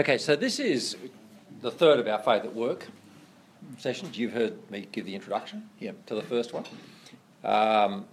[0.00, 0.96] Okay, so this is
[1.60, 2.86] the third of our Faith at Work
[3.76, 4.16] sessions.
[4.16, 6.06] You've heard me give the introduction Yep.
[6.06, 6.64] to the first one.
[7.44, 8.06] Um,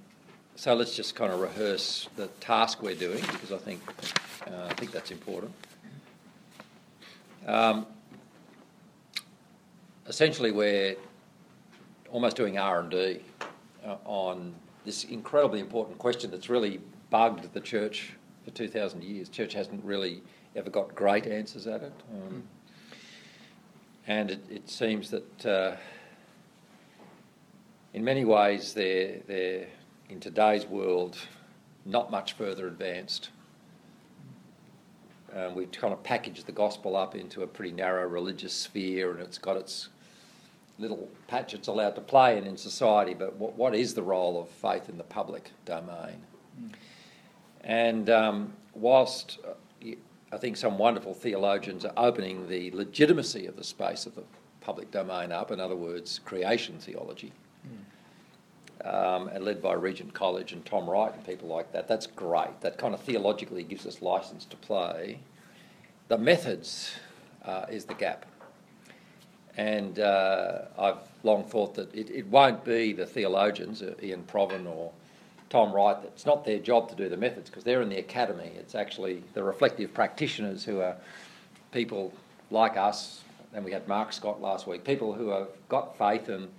[0.58, 3.80] so let's just kind of rehearse the task we're doing because I think
[4.48, 5.54] uh, I think that's important.
[7.46, 7.86] Um,
[10.08, 10.98] essentially, we're
[12.12, 13.22] almost doing R and D
[13.86, 16.82] uh, on this incredibly important question that's really
[17.12, 18.12] bugged the church
[18.44, 19.30] for two thousand years.
[19.30, 20.22] Church hasn't really
[20.58, 22.44] ever got great answers at it, um,
[24.08, 25.76] and it, it seems that uh,
[27.94, 29.68] in many ways they're they're
[30.10, 31.18] in today's world
[31.86, 33.30] not much further advanced.
[35.36, 39.20] Um, we've kind of packaged the gospel up into a pretty narrow religious sphere, and
[39.22, 39.90] it's got its
[40.80, 43.14] little patch it's allowed to play in in society.
[43.14, 46.22] But what, what is the role of faith in the public domain?
[47.62, 49.40] And um, whilst
[50.32, 54.24] I think some wonderful theologians are opening the legitimacy of the space of the
[54.60, 57.32] public domain up, in other words, creation theology,
[58.84, 61.88] um, and led by Regent College and Tom Wright and people like that.
[61.88, 62.60] That's great.
[62.60, 65.20] That kind of theologically gives us license to play.
[66.10, 66.92] The methods
[67.46, 68.26] uh, is the gap.
[69.56, 74.68] And uh, I've long thought that it, it won't be the theologians, uh, Ian Provan
[74.68, 74.92] or
[75.50, 78.52] Tom Wright, it's not their job to do the methods because they're in the academy.
[78.58, 80.98] It's actually the reflective practitioners who are
[81.72, 82.14] people
[82.52, 83.22] like us,
[83.54, 86.50] and we had Mark Scott last week, people who have got faith and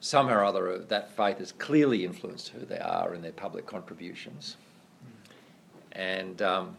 [0.00, 4.56] somehow or other that faith has clearly influenced who they are in their public contributions.
[5.92, 6.76] And, um,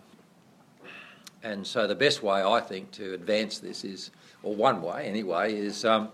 [1.42, 4.11] and so the best way, I think, to advance this is,
[4.44, 6.09] or one way anyway, is um,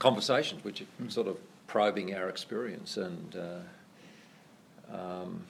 [0.00, 1.36] conversations, which are sort of
[1.68, 2.96] probing our experience.
[2.96, 3.58] And uh,
[4.92, 5.44] um,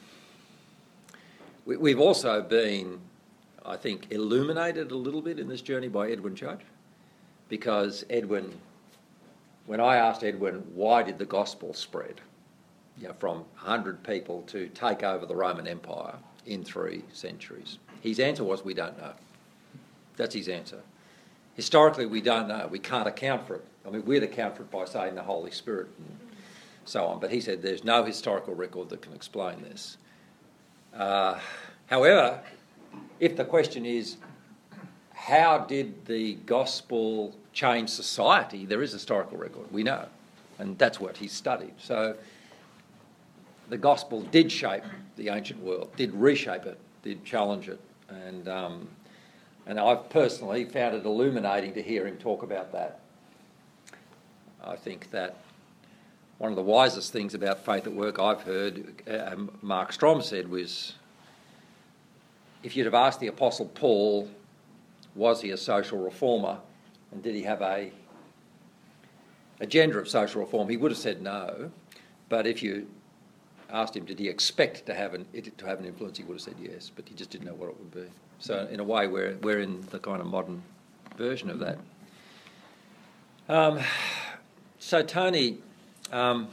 [1.65, 3.01] we, we've also been,
[3.65, 6.61] I think, illuminated a little bit in this journey by Edwin Judge,
[7.49, 8.53] because Edwin
[9.67, 12.21] when I asked Edwin, why did the gospel spread
[12.99, 16.15] you know, from 100 people to take over the Roman Empire
[16.47, 19.13] in three centuries, his answer was, we don't know.
[20.17, 20.81] That's his answer.
[21.55, 22.69] Historically, we don't know.
[22.71, 23.65] We can't account for it.
[23.87, 25.89] I mean, we'd account for it by saying the Holy Spirit
[26.85, 27.21] so on.
[27.21, 29.97] But he said there's no historical record that can explain this.
[30.95, 31.39] Uh,
[31.87, 32.41] however,
[33.21, 34.17] if the question is,
[35.13, 38.67] how did the gospel change society?
[38.67, 40.07] There is historical record, we know,
[40.59, 41.73] and that's what he studied.
[41.79, 42.17] So
[43.69, 44.85] the gospel did shape
[45.17, 48.89] the ancient world, did reshape it, did challenge it, and um,
[49.67, 53.01] and I've personally found it illuminating to hear him talk about that.
[54.63, 55.37] I think that
[56.45, 60.47] one of the wisest things about faith at work I've heard, uh, Mark Strom said,
[60.47, 60.93] was
[62.63, 64.29] if you'd have asked the Apostle Paul,
[65.15, 66.59] was he a social reformer
[67.11, 67.91] and did he have a
[69.59, 71.71] agenda of social reform, he would have said no.
[72.29, 72.89] But if you
[73.71, 75.25] asked him, did he expect to have an
[75.57, 77.71] to have an influence, he would have said yes, but he just didn't know what
[77.71, 78.13] it would be.
[78.39, 80.63] So in a way, we're we're in the kind of modern
[81.17, 81.79] version of that.
[83.49, 83.81] Um,
[84.79, 85.61] so Tony,
[86.13, 86.49] um,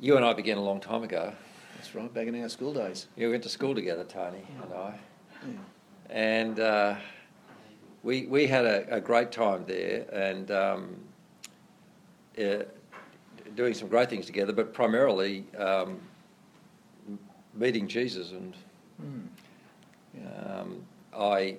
[0.00, 1.32] you and I began a long time ago.
[1.76, 3.06] That's right, back in our school days.
[3.16, 4.94] Yeah, we went to school together, Tony and I,
[6.10, 6.94] and uh,
[8.02, 10.96] we we had a, a great time there and um,
[12.38, 12.64] uh,
[13.54, 16.00] doing some great things together, but primarily um,
[17.54, 18.54] meeting Jesus and
[20.46, 20.82] um,
[21.16, 21.58] I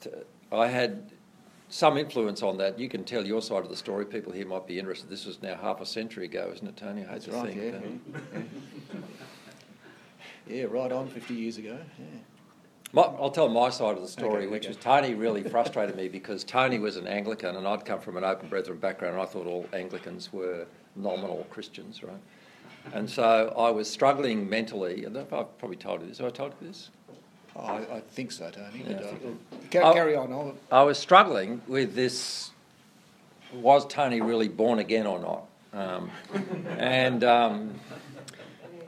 [0.00, 0.14] th-
[0.52, 1.09] I had
[1.70, 2.78] some influence on that.
[2.78, 4.04] You can tell your side of the story.
[4.04, 5.08] People here might be interested.
[5.08, 7.02] This was now half a century ago, isn't it, Tony?
[7.02, 8.04] I hate That's to right, think.
[8.34, 8.42] yeah, yeah.
[10.48, 11.78] Yeah, right on 50 years ago.
[11.98, 12.06] Yeah.
[12.92, 14.70] My, I'll tell my side of the story, Okay, which okay.
[14.70, 18.24] was Tony really frustrated me because Tony was an Anglican and I'd come from an
[18.24, 20.66] open brethren background and I thought all Anglicans were
[20.96, 22.18] nominal Christians, right?
[22.92, 25.28] And so I was struggling mentally, and I've
[25.58, 26.18] probably told you this.
[26.18, 26.90] Have I told you this?
[27.60, 28.84] I, I think so, Tony.
[28.88, 29.00] Yeah,
[29.74, 30.32] I uh, carry on.
[30.32, 32.50] I'll, I was struggling with this
[33.52, 35.46] was Tony really born again or not?
[35.72, 36.10] Um,
[36.78, 37.74] and, um,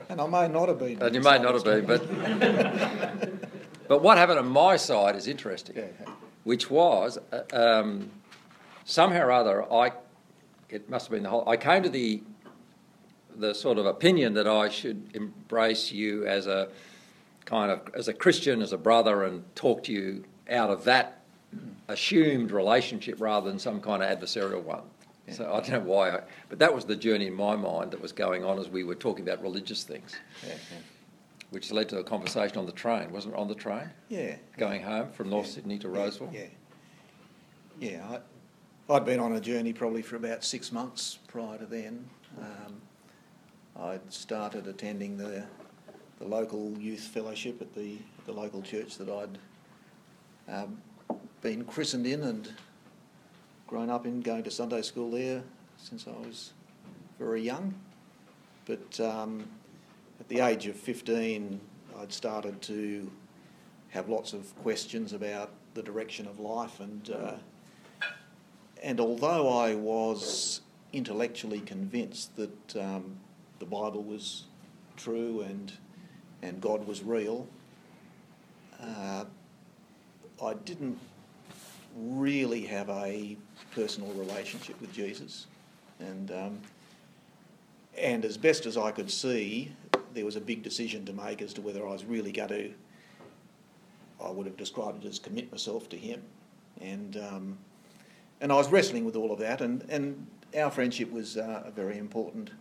[0.09, 1.01] and I may not have been.
[1.01, 2.07] and you may not have been, but,
[3.87, 5.77] but what happened on my side is interesting.
[5.77, 6.13] Yeah, yeah.
[6.43, 8.09] which was uh, um,
[8.85, 9.93] somehow or other I
[10.69, 12.21] it must have been the whole I came to the
[13.35, 16.67] the sort of opinion that I should embrace you as a
[17.45, 21.21] kind of as a Christian as a brother and talk to you out of that
[21.87, 24.83] assumed relationship rather than some kind of adversarial one.
[25.29, 28.01] So I don't know why, I, but that was the journey in my mind that
[28.01, 30.13] was going on as we were talking about religious things.
[30.45, 30.77] Yeah, yeah.
[31.51, 33.37] which led to a conversation on the train, wasn't it?
[33.39, 34.35] On the train, Yeah.
[34.57, 35.53] going home from North Yeah.
[35.53, 36.29] Sydney to Roseville.
[36.33, 36.47] Yeah.
[37.79, 38.19] Yeah.
[38.89, 42.05] I, I'd been on a journey probably for about six months prior to then.
[42.37, 42.81] Um,
[43.81, 45.45] I'd started attending the
[46.23, 49.37] the local youth fellowship at the the local church that I'd
[50.53, 50.81] um,
[51.41, 52.53] been christened in and
[53.67, 55.43] grown up in, going to Sunday school there
[55.77, 56.53] since I was
[57.19, 57.73] very young.
[58.65, 59.49] But um,
[60.19, 61.59] at the age of 15,
[61.99, 63.11] I'd started to
[63.89, 67.33] have lots of questions about the direction of life, and uh,
[68.81, 70.61] and although I was
[70.93, 73.17] intellectually convinced that um,
[73.59, 74.43] the Bible was
[74.95, 75.73] true and
[76.43, 77.47] and God was real,
[78.81, 79.23] uh,
[80.43, 80.99] I didn't
[81.95, 83.37] really have a
[83.73, 85.47] personal relationship with Jesus,
[85.99, 86.59] and um,
[87.97, 89.71] and as best as I could see,
[90.13, 92.73] there was a big decision to make as to whether I was really going to.
[94.23, 96.21] I would have described it as commit myself to Him,
[96.81, 97.57] and um,
[98.41, 101.71] and I was wrestling with all of that, and and our friendship was uh, a
[101.71, 102.51] very important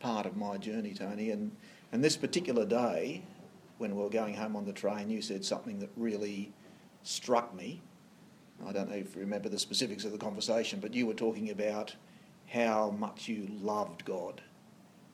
[0.00, 1.50] part of my journey, Tony, and
[1.92, 3.22] and this particular day,
[3.78, 6.52] when we were going home on the train, you said something that really
[7.02, 7.80] struck me.
[8.66, 11.50] I don't know if you remember the specifics of the conversation, but you were talking
[11.50, 11.94] about
[12.48, 14.42] how much you loved God.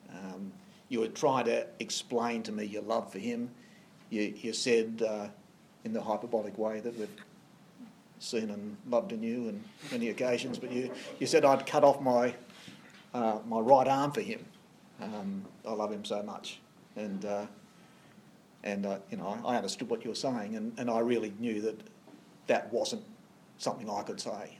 [0.09, 0.51] Um,
[0.89, 3.49] you were trying to explain to me your love for Him.
[4.09, 5.27] You, you said uh,
[5.83, 7.09] in the hyperbolic way that we've
[8.19, 12.01] seen and loved in you on many occasions, but you, you said I'd cut off
[12.01, 12.33] my,
[13.13, 14.43] uh, my right arm for Him.
[15.01, 16.59] Um, I love Him so much.
[16.95, 17.45] And, uh,
[18.63, 21.61] and uh, you know, I understood what you were saying, and, and I really knew
[21.61, 21.79] that
[22.47, 23.03] that wasn't
[23.57, 24.57] something I could say.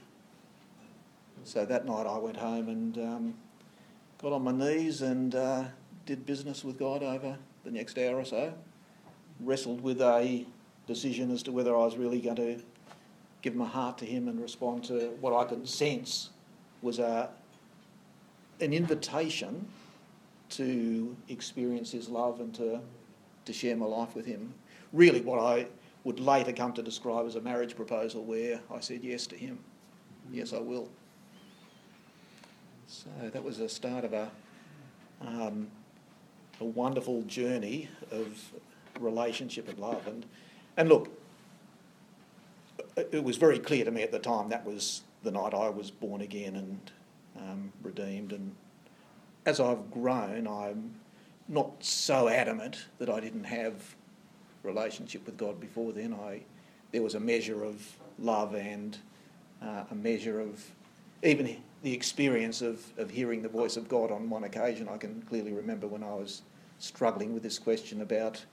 [1.44, 3.34] So that night I went home and um,
[4.20, 5.64] got on my knees and uh,
[6.04, 8.52] did business with God over the next hour or so.
[9.40, 10.46] Wrestled with a
[10.86, 12.60] decision as to whether I was really going to
[13.42, 16.30] give my heart to Him and respond to what I could sense
[16.82, 17.28] was a,
[18.60, 19.68] an invitation
[20.50, 22.80] to experience His love and to,
[23.44, 24.54] to share my life with Him.
[24.92, 25.66] Really, what I
[26.04, 29.58] would later come to describe as a marriage proposal where I said yes to Him.
[30.30, 30.88] Yes, I will.
[32.86, 34.30] So that was the start of a,
[35.20, 35.68] um,
[36.60, 38.52] a wonderful journey of
[39.00, 40.06] relationship and love.
[40.06, 40.24] And,
[40.76, 41.08] and look,
[42.96, 45.90] it was very clear to me at the time that was the night I was
[45.90, 46.92] born again and
[47.36, 48.32] um, redeemed.
[48.32, 48.54] And
[49.46, 50.94] as I've grown, I'm
[51.48, 53.94] not so adamant that I didn't have
[54.64, 56.12] relationship with God before then.
[56.12, 56.42] I
[56.92, 58.98] there was a measure of love and
[59.62, 60.64] uh, a measure of
[61.22, 64.88] even the experience of, of hearing the voice of God on one occasion.
[64.88, 66.42] I can clearly remember when I was
[66.78, 68.44] struggling with this question about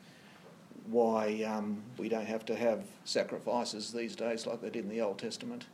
[0.88, 5.02] why um, we don't have to have sacrifices these days like they did in the
[5.02, 5.66] Old Testament,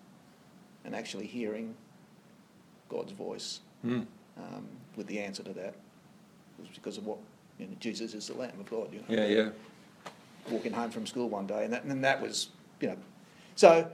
[0.85, 1.75] and actually hearing
[2.87, 4.05] God's voice Mm.
[4.37, 5.73] um, with the answer to that.
[6.57, 7.17] It was because of what
[7.57, 8.89] you know, Jesus is the Lamb of God.
[8.93, 9.49] You know, Yeah, yeah.
[10.49, 12.49] walking home from school one day, and that, and that was,
[12.81, 12.97] you know,
[13.55, 13.89] so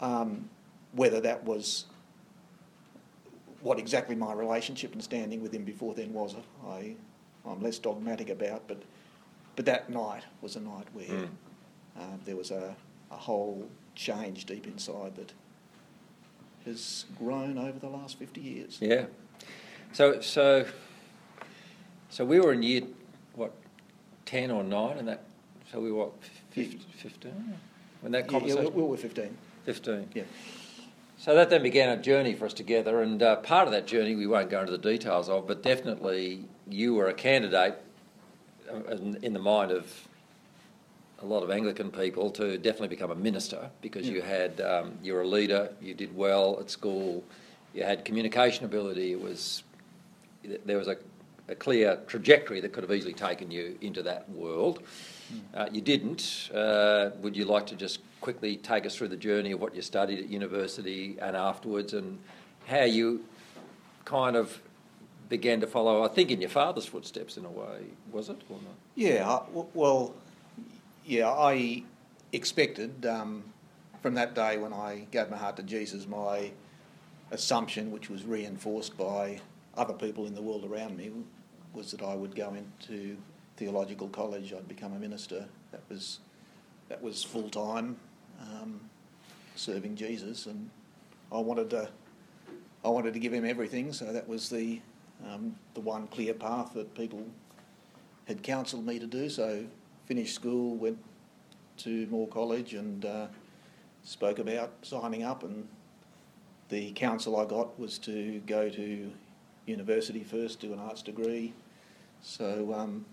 [0.00, 0.48] um,
[0.92, 1.86] whether that was
[3.60, 6.34] what exactly my relationship and standing with him before then was,
[6.68, 6.94] I,
[7.46, 8.82] I'm less dogmatic about, but
[9.56, 11.28] but that night was a night where Mm.
[11.96, 12.74] uh, there was a,
[13.12, 15.32] a whole change deep inside that
[16.66, 18.78] has grown over the last 50 years.
[18.80, 19.04] Yeah.
[19.94, 20.66] So so
[22.10, 22.82] so we were in year
[23.36, 23.52] what
[24.26, 25.22] ten or nine, and that
[25.70, 26.12] so we were what
[26.50, 27.54] fif- fifteen
[28.00, 29.36] when that Yeah, yeah, we, we were 15.
[29.64, 30.08] fifteen.
[30.12, 30.24] Yeah.
[31.16, 34.16] So that then began a journey for us together, and uh, part of that journey
[34.16, 37.76] we won't go into the details of, but definitely you were a candidate
[38.68, 40.08] uh, in, in the mind of
[41.22, 45.14] a lot of Anglican people to definitely become a minister because you had um, you
[45.14, 47.22] were a leader, you did well at school,
[47.72, 49.12] you had communication ability.
[49.12, 49.62] It was
[50.64, 50.96] there was a,
[51.48, 54.82] a clear trajectory that could have easily taken you into that world.
[55.54, 56.50] Uh, you didn't.
[56.54, 59.82] Uh, would you like to just quickly take us through the journey of what you
[59.82, 62.18] studied at university and afterwards, and
[62.66, 63.24] how you
[64.04, 64.60] kind of
[65.28, 66.02] began to follow?
[66.04, 68.74] I think in your father's footsteps, in a way, was it or not?
[68.94, 69.42] Yeah, I-
[69.74, 70.14] well,
[71.06, 71.82] yeah, I
[72.32, 73.44] expected um,
[74.02, 76.50] from that day when I gave my heart to Jesus, my
[77.30, 79.40] assumption, which was reinforced by
[79.76, 81.10] other people in the world around me,
[81.72, 83.16] was that I would go into
[83.56, 84.52] theological college.
[84.52, 85.46] I'd become a minister.
[85.72, 86.20] That was
[86.88, 87.96] that was full time,
[88.40, 88.80] um,
[89.56, 90.70] serving Jesus, and
[91.32, 91.88] I wanted to.
[92.84, 94.80] I wanted to give him everything, so that was the
[95.26, 97.26] um, the one clear path that people
[98.26, 99.28] had counselled me to do.
[99.28, 99.64] So,
[100.06, 100.98] finished school, went
[101.78, 103.26] to Moore College, and uh,
[104.02, 105.42] spoke about signing up.
[105.42, 105.66] And
[106.68, 109.10] the counsel I got was to go to
[109.66, 111.52] university first, do an arts degree.
[112.22, 113.04] So, um,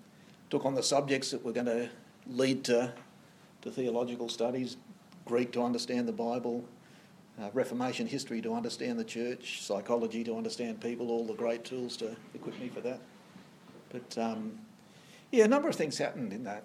[0.50, 1.90] took on the subjects that were going to
[2.28, 2.94] lead to,
[3.62, 4.78] to theological studies
[5.26, 6.66] Greek to understand the Bible,
[7.42, 11.96] uh, Reformation history to understand the church, psychology to understand people, all the great tools
[11.98, 13.00] to equip me for that.
[13.90, 14.60] But um,
[15.32, 16.64] yeah, a number of things happened in that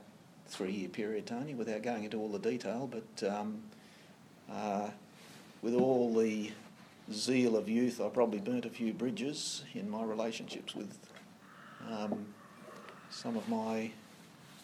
[0.48, 2.90] three year period, Tony, without going into all the detail.
[2.90, 3.62] But um,
[4.50, 4.90] uh,
[5.62, 6.50] with all the
[7.12, 10.98] zeal of youth, I probably burnt a few bridges in my relationships with
[11.90, 12.26] um,
[13.10, 13.90] some of my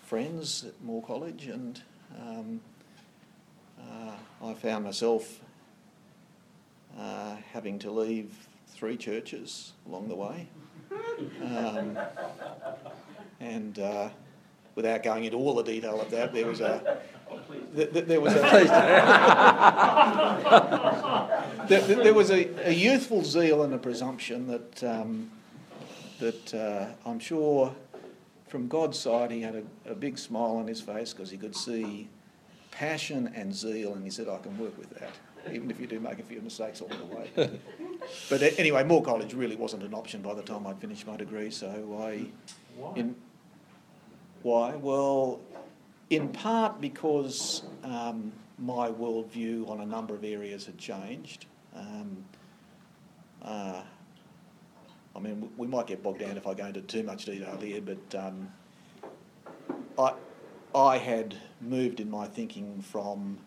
[0.06, 1.80] friends at Moore College, and
[2.20, 2.60] um,
[3.80, 4.12] uh,
[4.44, 5.40] I found myself
[6.98, 8.32] uh, having to leave
[8.68, 10.48] three churches along the way.
[11.42, 11.98] Um,
[13.40, 14.10] and uh,
[14.74, 16.98] without going into all the detail of that, there was a
[17.74, 18.40] th- th- there was a
[21.80, 25.30] there, there, was a, a, youthful zeal and a presumption that um,
[26.18, 27.74] that uh, I'm sure
[28.48, 31.56] from God's side he had a, a big smile on his face because he could
[31.56, 32.08] see
[32.70, 35.12] passion and zeal, and he said, I can work with that,
[35.52, 37.60] even if you do make a few mistakes along the way.
[38.30, 41.50] but anyway, Moore College really wasn't an option by the time I'd finished my degree,
[41.50, 41.68] so
[42.00, 42.26] I.
[42.76, 42.92] Why?
[42.96, 43.14] In,
[44.42, 44.74] why?
[44.74, 45.40] Well,
[46.10, 51.46] in part because um, my worldview on a number of areas had changed.
[51.74, 52.24] Um,
[53.42, 53.82] uh,
[55.14, 57.80] I mean, we might get bogged down if I go into too much detail here,
[57.80, 58.48] but um,
[59.98, 60.14] I,
[60.74, 63.38] I had moved in my thinking from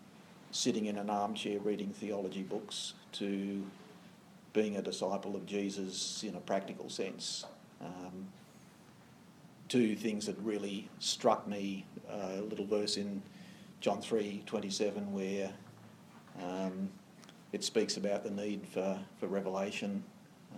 [0.50, 3.64] sitting in an armchair reading theology books to
[4.52, 7.44] being a disciple of Jesus in a practical sense.
[7.80, 8.28] Um,
[9.68, 13.22] two things that really struck me uh, a little verse in
[13.80, 15.50] John 3 27 where
[16.42, 16.88] um,
[17.56, 20.04] it speaks about the need for, for revelation.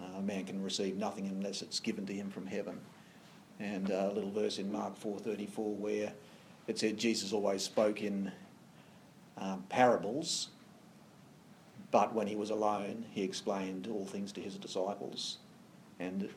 [0.03, 2.81] Uh, man can receive nothing unless it's given to him from heaven.
[3.61, 6.13] And a little verse in Mark 4:34 where
[6.67, 8.33] it said Jesus always spoke in
[9.37, 10.49] um, parables,
[11.93, 15.39] but when he was alone, he explained all things to his disciples.
[16.01, 16.29] And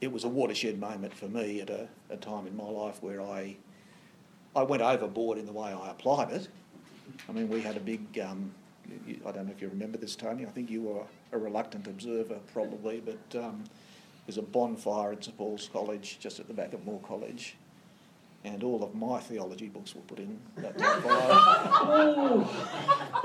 [0.00, 3.22] it was a watershed moment for me at a, a time in my life where
[3.22, 3.54] I,
[4.56, 6.48] I went overboard in the way I applied it.
[7.28, 8.52] I mean, we had a big, um,
[9.26, 12.38] I don't know if you remember this, Tony, I think you were a reluctant observer
[12.52, 13.64] probably, but um,
[14.26, 17.56] there's a bonfire at St Paul's College just at the back of Moore College
[18.44, 21.28] and all of my theology books were put in that bonfire.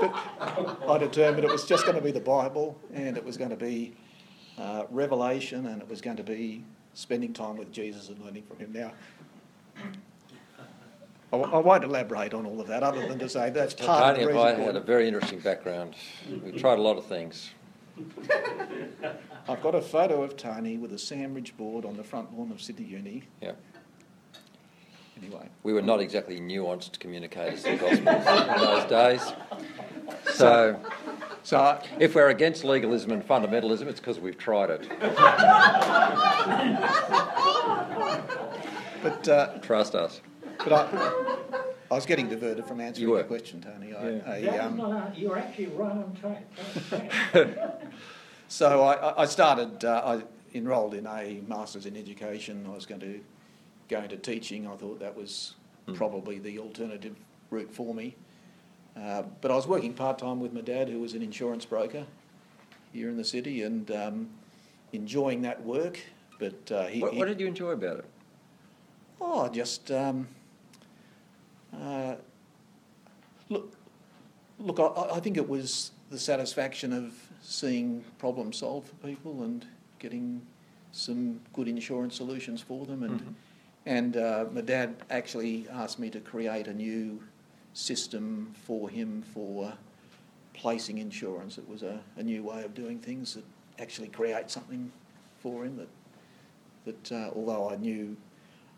[0.00, 3.50] but I determined it was just going to be the Bible, and it was going
[3.50, 3.94] to be
[4.58, 6.64] uh, revelation, and it was going to be
[6.94, 8.72] spending time with Jesus and learning from Him.
[8.72, 8.92] Now,
[11.32, 14.24] I, I won't elaborate on all of that, other than to say that's part Tony
[14.24, 15.94] of the and I had a very interesting background.
[16.44, 17.50] We tried a lot of things.
[19.48, 22.60] I've got a photo of Tony with a sandwich board on the front lawn of
[22.60, 23.24] Sydney Uni.
[23.40, 23.52] Yeah.
[25.22, 25.48] Anyway.
[25.62, 29.32] We were not exactly nuanced communicators gospels in those days.
[30.32, 30.80] So,
[31.42, 34.88] So, if we're against legalism and fundamentalism, it's because we've tried it.
[39.02, 40.20] but uh, Trust us.
[40.64, 41.12] But I,
[41.90, 43.94] I was getting diverted from answering You your question, Tony.
[43.94, 44.22] I, Yeah.
[44.32, 46.44] I, That um, was not, a- you're actually right on track.
[46.92, 47.82] Right on track.
[48.48, 52.66] So I, I started, uh, I enrolled in a Masters in Education.
[52.68, 53.20] I was going to
[53.88, 54.66] go into teaching.
[54.66, 55.54] I thought that was
[55.88, 55.94] Mm.
[55.94, 57.16] probably the alternative
[57.48, 58.14] route for me.
[58.94, 62.04] Uh, but I was working part time with my dad, who was an insurance broker
[62.92, 64.28] here in the city, and um,
[64.92, 65.98] enjoying that work.
[66.38, 68.04] But uh, he, What, he- what did you enjoy about it?
[69.22, 70.28] Oh, just um,
[71.78, 72.16] uh,
[73.48, 73.74] look.
[74.58, 79.64] Look, I, I think it was the satisfaction of seeing problems solved for people and
[79.98, 80.42] getting
[80.92, 83.02] some good insurance solutions for them.
[83.02, 83.34] And Mhm.
[83.86, 87.22] and uh, my dad actually asked me to create a new
[87.72, 89.72] system for him for
[90.52, 91.56] placing insurance.
[91.56, 93.44] It was a, a new way of doing things that
[93.78, 94.92] actually create something
[95.38, 95.88] for him that
[96.84, 98.16] that uh, although I knew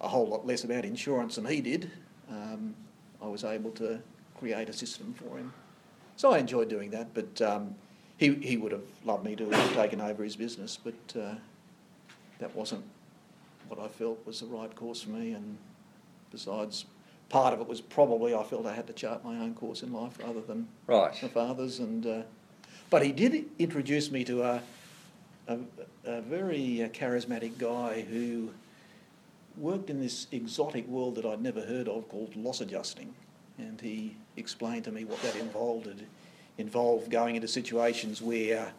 [0.01, 1.91] a whole lot less about insurance than he did,
[2.29, 2.75] um,
[3.23, 4.01] I was able to
[4.39, 5.53] create a system for him.
[6.17, 7.75] So I enjoyed doing that, but um,
[8.19, 11.35] he, he would have loved me to have taken over his business, but uh,
[12.39, 12.85] that wasn't
[13.69, 15.33] what I felt was the right course for me.
[15.33, 15.57] And
[16.31, 16.85] besides,
[17.29, 19.93] part of it was probably I felt I had to chart my own course in
[19.93, 21.21] life rather than Right.
[21.23, 21.79] my father's.
[21.79, 22.23] And uh,
[22.91, 24.63] but he did introduce me to a
[25.49, 25.59] a,
[26.05, 28.51] a very charismatic guy who
[29.57, 33.15] worked in this exotic world that I'd never heard of called loss adjusting.
[33.59, 35.87] And he explained to me what that involved.
[35.87, 36.07] It
[36.59, 38.73] involved going into situations where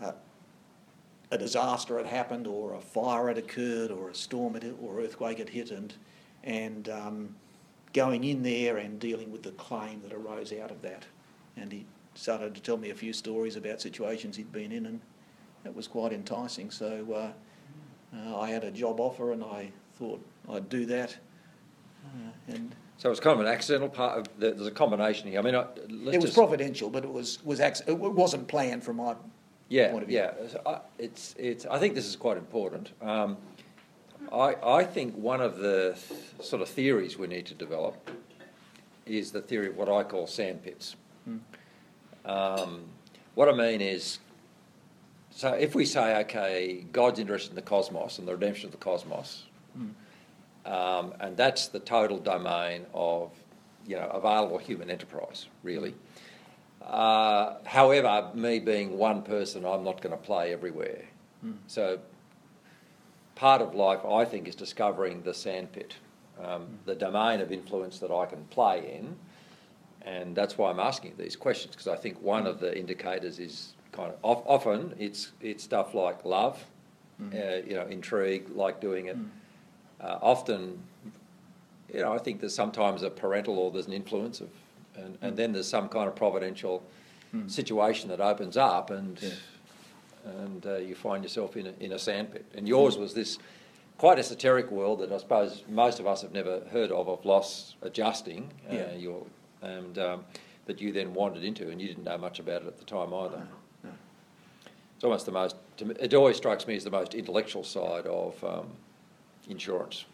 [0.00, 0.12] uh,
[1.30, 5.38] a disaster had happened, or a fire had occurred, or a storm had or earthquake
[5.38, 5.94] had hit, and,
[6.44, 7.34] and um,
[7.92, 11.04] going in there and dealing with the claim that arose out of that.
[11.56, 15.00] And he started to tell me a few stories about situations he'd been in, and
[15.64, 16.70] that was quite enticing.
[16.70, 19.70] So uh, uh, I had a job offer, and I
[20.02, 21.16] thought I'd do that.
[22.04, 22.08] Uh,
[22.54, 25.38] and So it's kind of an accidental part of, the- there's a combination here.
[25.38, 28.48] I mean, I- let's it was just- providential, but it was was acc- it wasn't
[28.48, 29.14] planned from my
[29.68, 30.18] Yeah, point of view.
[30.18, 30.32] yeah.
[30.48, 32.90] So I- It's, it's, I think this is quite important.
[33.00, 33.36] Um,
[34.32, 37.94] I, I think one of the th- sort of theories we need to develop
[39.06, 40.96] is the theory of what I call sand pits.
[42.24, 42.84] Um,
[43.34, 44.18] what I mean is,
[45.30, 48.78] so if we say, okay, God's interested in the cosmos and the redemption of the
[48.78, 49.44] cosmos,
[50.66, 53.30] um, and that's the total domain of,
[53.86, 55.94] you know, available human enterprise, really.
[56.80, 61.04] Uh, however, me being one person, I'm not going to play everywhere.
[61.66, 61.98] So,
[63.34, 65.96] part of life, I think, is discovering the sandpit,
[66.42, 69.16] um, the domain of influence that I can play in,
[70.02, 73.74] and that's why I'm asking these questions because I think one of the indicators is
[73.92, 76.64] kind of of, often it's it's stuff like love,
[77.20, 79.16] uh, you know, intrigue, like doing it.
[80.02, 80.82] Uh, often,
[81.92, 84.48] you know, I think there's sometimes a parental or there's an influence of,
[84.96, 86.82] and, and then there's some kind of providential
[87.46, 89.30] situation that opens up, and Yeah.
[90.24, 92.44] and uh, you find yourself in a, in a sandpit.
[92.54, 93.38] And yours was this
[93.96, 97.74] quite esoteric world that I suppose most of us have never heard of of loss
[97.82, 98.50] adjusting.
[98.70, 98.92] Uh, Yeah.
[98.94, 99.24] your,
[99.62, 100.24] and um,
[100.66, 103.14] that you then wandered into, and you didn't know much about it at the time
[103.14, 103.46] either.
[103.84, 103.90] no.
[104.96, 105.56] It's almost the most.
[105.78, 108.66] To me, it always strikes me as the most intellectual side of um,
[109.48, 110.04] insurance.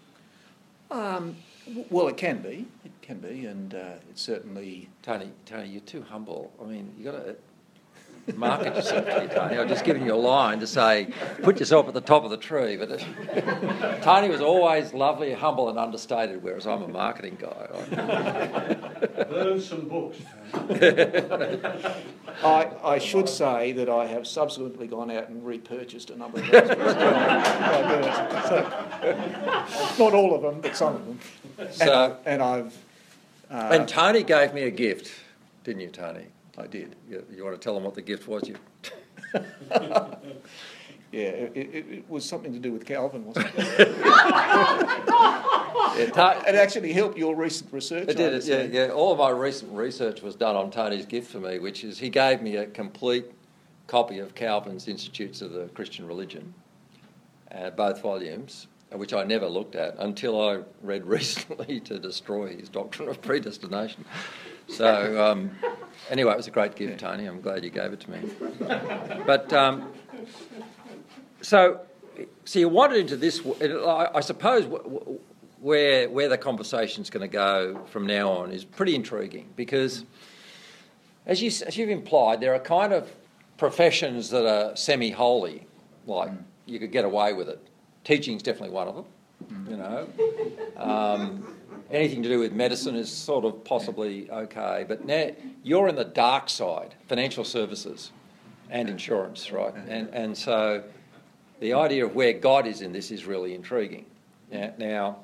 [0.91, 1.37] Um,
[1.91, 2.67] well, it can be.
[2.85, 4.89] It can be, and uh, it's certainly.
[5.03, 6.53] Tony, Tony, you're too humble.
[6.63, 7.37] I mean, you got to
[8.37, 9.57] market yourself here, Tony.
[9.59, 11.09] I've just giving you a line to say,
[11.43, 12.77] put yourself at the top of the tree.
[12.77, 13.05] But it,
[14.03, 17.69] Tony was always lovely, humble, and understated, whereas I'm a marketing guy.
[19.31, 20.19] Burn some books.
[22.45, 26.51] I, I should say that I have subsequently gone out and repurchased a number of
[26.51, 26.69] those.
[26.69, 26.79] books.
[28.49, 31.19] So, not all of them, but some of them.
[31.59, 32.77] And, So- and I've.
[33.51, 35.11] Uh, and Tony gave me a gift,
[35.65, 36.27] didn't you, Tony?
[36.59, 36.97] I did.
[37.09, 38.49] You, you want to tell them what the gift was?
[38.49, 38.57] You.
[41.11, 43.89] Yeah, it, it, it was something to do with Calvin, wasn't it?
[45.97, 48.09] Yeah, Ta- It actually helped your recent research.
[48.11, 48.93] It did, it, yeah, yeah.
[48.93, 52.11] All of my recent research was done on Tony's gift for me, which is he
[52.11, 53.25] gave me a complete
[53.87, 56.53] copy of Calvin's Institutes of the Christian Religion,
[57.53, 62.55] uh, both volumes, uh, which I never looked at until I read recently to destroy
[62.55, 64.05] his doctrine of predestination.
[64.69, 65.51] So, um,
[66.11, 67.27] anyway, it was a great gift, Tony.
[67.27, 68.19] I'm glad you gave it to me.
[69.27, 69.93] But um,
[71.41, 71.81] so,
[72.45, 73.41] so you wandered into this.
[73.61, 78.53] I I suppose wh- wh- where where the conversation's going to go from now on
[78.53, 80.05] is pretty intriguing because,
[81.27, 83.11] as you as you've implied, there are kind of
[83.57, 85.67] professions that are semi-holy,
[86.07, 86.31] like
[86.67, 87.59] you could get away with it.
[88.05, 89.05] Teaching's definitely one of them.
[89.71, 90.09] You know,
[90.77, 91.55] um,
[91.91, 95.31] anything to do with medicine is sort of possibly okay, but now
[95.63, 98.13] you're in the dark side, financial services
[98.71, 99.75] and insurance, right?
[99.89, 100.85] And and so
[101.61, 104.07] the idea of where God is in this is really intriguing.
[104.51, 105.19] Now,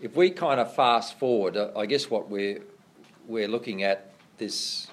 [0.00, 2.60] if we kind of fast forward, uh, I guess what we're
[3.26, 4.88] we're looking at this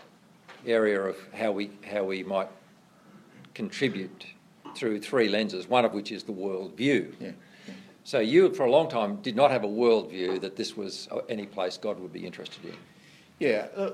[0.66, 2.50] area of how we how we might
[3.54, 4.26] contribute
[4.76, 5.68] through three lenses.
[5.68, 7.14] One of which is the world view.
[7.20, 7.32] Yeah.
[8.04, 11.08] So you, for a long time, did not have a world view that this was
[11.30, 12.76] any place God would be interested in.
[13.40, 13.68] Yeah.
[13.76, 13.92] Uh,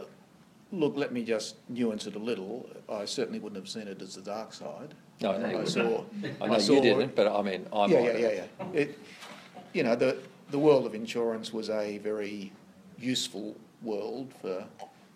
[0.71, 2.69] look, let me just nuance it a little.
[2.89, 4.93] I certainly wouldn't have seen it as the dark side.
[5.21, 6.03] No, I know you I saw.
[6.41, 8.65] I know saw- you didn't, but I mean, I yeah, yeah, yeah, yeah.
[8.73, 8.99] It,
[9.73, 10.17] you know, the
[10.51, 12.51] the world of insurance was a very
[12.99, 14.63] useful world for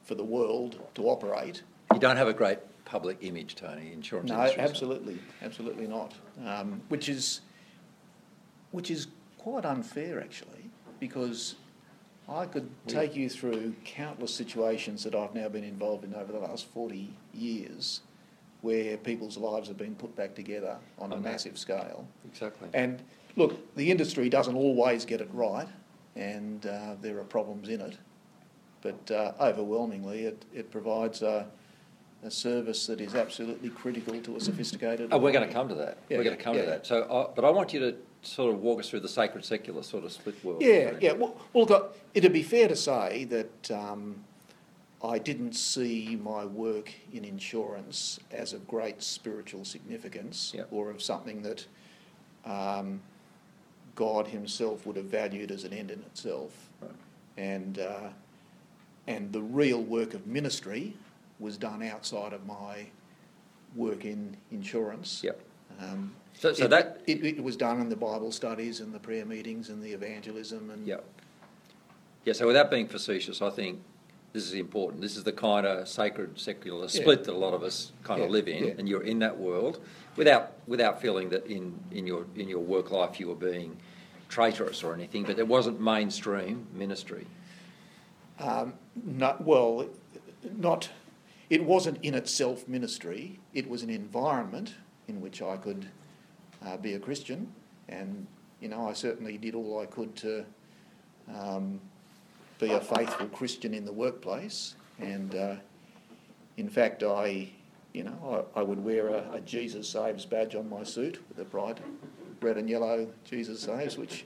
[0.03, 1.63] for the world to operate.
[1.93, 3.93] You don't have a great public image, Tony.
[3.93, 4.29] Insurance.
[4.29, 6.13] No, industry, so- absolutely, absolutely not.
[6.45, 7.41] Um, which is
[8.71, 9.07] which is
[9.37, 11.55] quite unfair, actually, because
[12.29, 16.39] I could take you through countless situations that I've now been involved in over the
[16.39, 18.01] last forty years,
[18.61, 22.07] where people's lives have been put back together on a massive scale.
[22.25, 22.69] Exactly.
[22.73, 23.01] And
[23.35, 25.67] look, the industry doesn't always get it right,
[26.15, 27.97] and uh, there are problems in it.
[28.81, 31.47] But uh, overwhelmingly, it, it provides a,
[32.23, 35.09] a service that is absolutely critical to a sophisticated.
[35.11, 35.99] Oh, we're going to come to that.
[36.09, 36.87] Yeah, we're going to come yeah, to that.
[36.87, 39.83] So, uh, but I want you to sort of walk us through the sacred secular
[39.83, 40.61] sort of split world?
[40.61, 41.13] Yeah, yeah.
[41.13, 44.23] Well, well look, it'd be fair to say that um,
[45.03, 50.67] I didn't see my work in insurance as of great spiritual significance Yep.
[50.71, 51.65] or of something that
[52.45, 53.01] um,
[53.95, 56.69] God Himself would have valued as an end in itself.
[56.81, 56.91] Right.
[57.37, 58.09] And, uh,
[59.07, 60.93] and the real work of ministry
[61.39, 62.85] was done outside of my
[63.75, 65.23] work in insurance.
[65.23, 65.41] Yep.
[65.79, 68.99] Um, So, so it, that, it, it was done in the Bible studies and the
[68.99, 70.97] prayer meetings and the evangelism and yeah.
[72.23, 73.81] Yeah, so without being facetious, I think
[74.31, 75.01] this is important.
[75.01, 78.29] This is the kind of sacred secular split that a lot of us kind of
[78.29, 78.73] live in, yeah.
[78.77, 79.79] and you're in that world
[80.15, 83.75] without without feeling that in, in your in your work life you were being
[84.29, 87.27] traitorous or anything, but it wasn't mainstream ministry.
[88.39, 88.73] Um,
[89.05, 89.87] not, well,
[90.57, 90.89] not,
[91.49, 94.75] it wasn't in itself ministry, it was an environment
[95.07, 95.89] in which I could
[96.65, 97.51] uh, be a Christian,
[97.89, 98.27] and,
[98.59, 100.45] you know, I certainly did all I could to
[101.35, 101.79] um,
[102.59, 105.55] be a faithful Christian in the workplace, and uh,
[106.57, 107.49] in fact, I,
[107.93, 111.39] you know, I, I would wear a, a Jesus Saves badge on my suit with
[111.39, 111.79] a bright
[112.41, 114.25] red and yellow Jesus Saves, which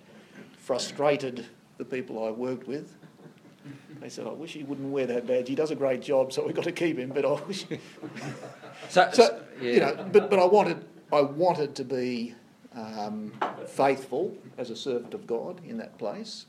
[0.57, 1.45] frustrated
[1.77, 2.95] the people I worked with.
[3.99, 5.47] They said, I wish he wouldn't wear that badge.
[5.47, 7.09] He does a great job, so we've got to keep him.
[7.09, 7.65] But I wish,
[8.89, 9.71] So, so yeah.
[9.71, 12.33] you know, but, but I wanted, I wanted to be
[12.75, 13.31] um,
[13.67, 16.45] faithful as a servant of God in that place,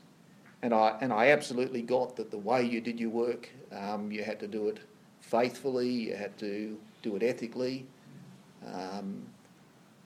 [0.61, 4.23] and I and I absolutely got that the way you did your work, um, you
[4.23, 4.79] had to do it
[5.21, 7.85] faithfully, you had to do it ethically,
[8.73, 9.23] um,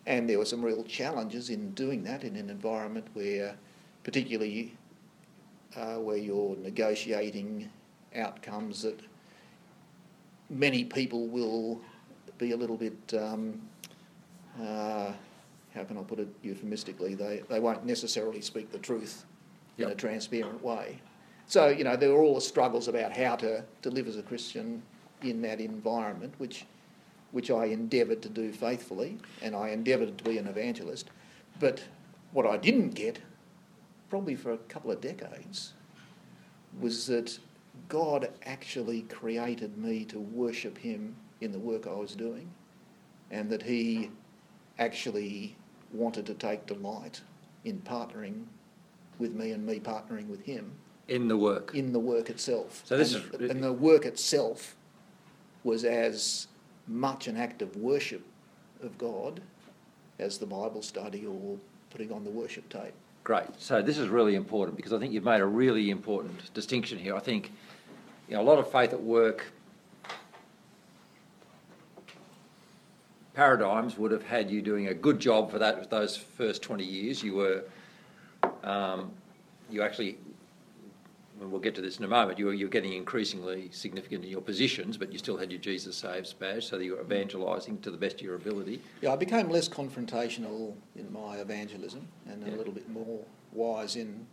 [0.05, 3.55] and there were some real challenges in doing that in an environment where,
[4.03, 4.75] particularly
[5.75, 7.69] uh, where you're negotiating
[8.15, 8.99] outcomes that
[10.49, 11.79] many people will
[12.37, 13.61] be a little bit, um,
[14.59, 15.11] uh,
[15.73, 19.25] how can I put it euphemistically, they, they won't necessarily speak the truth
[19.77, 20.99] in a transparent way.
[21.47, 24.21] So, you know, there were all the struggles about how to, to live as a
[24.21, 24.81] Christian
[25.21, 26.65] in that environment, which,
[27.31, 31.09] which I endeavoured to do faithfully, and I endeavoured to be an evangelist.
[31.59, 31.83] But
[32.31, 33.19] what I didn't get,
[34.09, 35.73] probably for a couple of decades,
[36.79, 37.37] was that
[37.89, 42.49] God actually created me to worship Him in the work I was doing,
[43.29, 44.09] and that He
[44.81, 45.55] actually
[45.93, 47.21] wanted to take delight
[47.63, 48.43] in partnering
[49.19, 50.71] with me and me partnering with Him
[51.07, 51.75] in the work.
[51.75, 52.81] in the work itself.
[52.85, 54.75] So this and, is- and the work itself
[55.63, 56.47] was as
[56.87, 58.23] much an act of worship
[58.81, 59.41] of God
[60.17, 61.57] as the Bible study or
[61.91, 62.93] putting on the worship tape.
[63.23, 63.45] Great.
[63.57, 67.15] So this is really important because I think you've made a really important distinction here.
[67.15, 67.51] I think
[68.27, 69.45] you know a lot of faith at work
[73.33, 77.23] paradigms would have had you doing a good job for that those first 20 years.
[77.23, 77.63] You were
[78.63, 79.11] um,
[79.69, 80.17] you actually
[81.41, 84.29] and we'll get to this in a moment, you were, you're getting increasingly significant in
[84.29, 87.89] your positions, but you still had your Jesus Saves badge, so you were evangelising to
[87.89, 88.79] the best of your ability.
[89.01, 92.53] Yeah, I became less confrontational in my evangelism and Yeah.
[92.53, 94.27] a little bit more wise in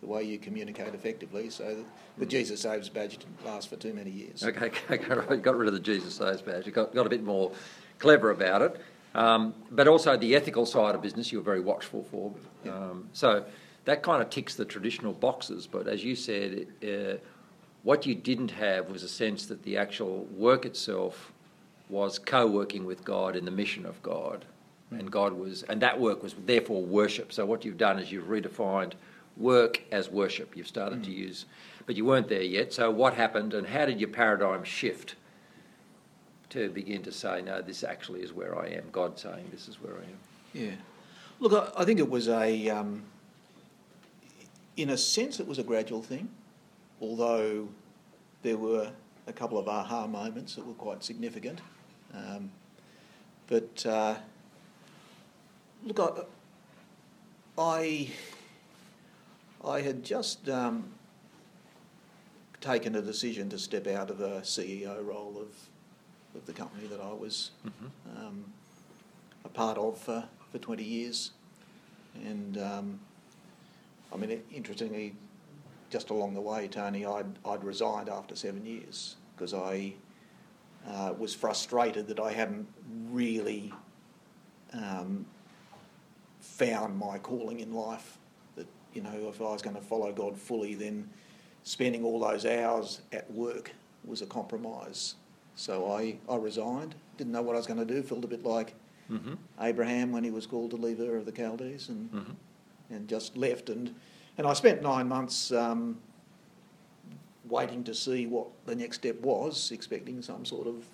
[0.00, 1.50] the way you communicate effectively.
[1.50, 1.84] So
[2.18, 4.44] the Jesus Saves badge didn't last for too many years.
[4.44, 5.30] Okay, okay, right.
[5.30, 6.66] You got rid of the Jesus Saves badge.
[6.66, 7.50] You got, got a bit more
[7.98, 8.80] clever about it.
[9.14, 12.34] Um, but also the ethical side of business you were very watchful for.
[12.68, 13.44] Um, so
[13.84, 15.68] that kind of ticks the traditional boxes.
[15.68, 17.18] But as you said, uh,
[17.84, 21.32] what you didn't have was a sense that the actual work itself
[21.88, 24.44] was co-working with God in the mission of God.
[24.90, 27.32] And God was, and that work was therefore worship.
[27.32, 28.92] So what you've done is you've redefined
[29.36, 30.56] work as worship.
[30.56, 31.46] You've started to use,
[31.86, 32.72] but you weren't there yet.
[32.72, 35.16] So what happened, and how did your paradigm shift
[36.54, 38.84] to begin to say, no, this actually is where I am?
[38.92, 40.18] God saying, this is where I am.
[40.52, 40.76] Yeah.
[41.40, 43.02] Look, I, I think it was a, um,
[44.76, 46.28] in a sense, it was a gradual thing,
[47.00, 47.68] although
[48.42, 48.92] there were
[49.26, 51.60] a couple of aha moments that were quite significant.
[52.14, 52.52] Um,
[53.48, 54.14] but uh,
[55.82, 56.30] look,
[57.58, 58.10] I,
[59.66, 60.84] I, had just um,
[62.60, 65.48] taken a decision to step out of the CEO role of,
[66.34, 67.50] of the company that I was
[68.16, 68.44] um,
[69.44, 71.32] a part of for, for 20 years.
[72.24, 73.00] And um,
[74.12, 75.14] I mean, it, interestingly,
[75.90, 79.94] just along the way, Tony, I'd, I'd resigned after seven years because I
[80.88, 82.66] uh, was frustrated that I hadn't
[83.10, 83.72] really
[84.72, 85.24] um,
[86.40, 88.18] found my calling in life.
[88.56, 91.08] That, you know, if I was going to follow God fully, then
[91.62, 93.72] spending all those hours at work
[94.04, 95.14] was a compromise.
[95.56, 98.44] So I, I resigned, didn't know what I was going to do, felt a bit
[98.44, 98.74] like
[99.10, 99.36] Mhm.
[99.60, 102.36] Abraham when he was called to leave Ur of the Chaldees and Mhm.
[102.90, 103.68] and just left.
[103.68, 103.94] And
[104.38, 105.98] and I spent nine months um,
[107.48, 110.84] waiting to see what the next step was, expecting some sort of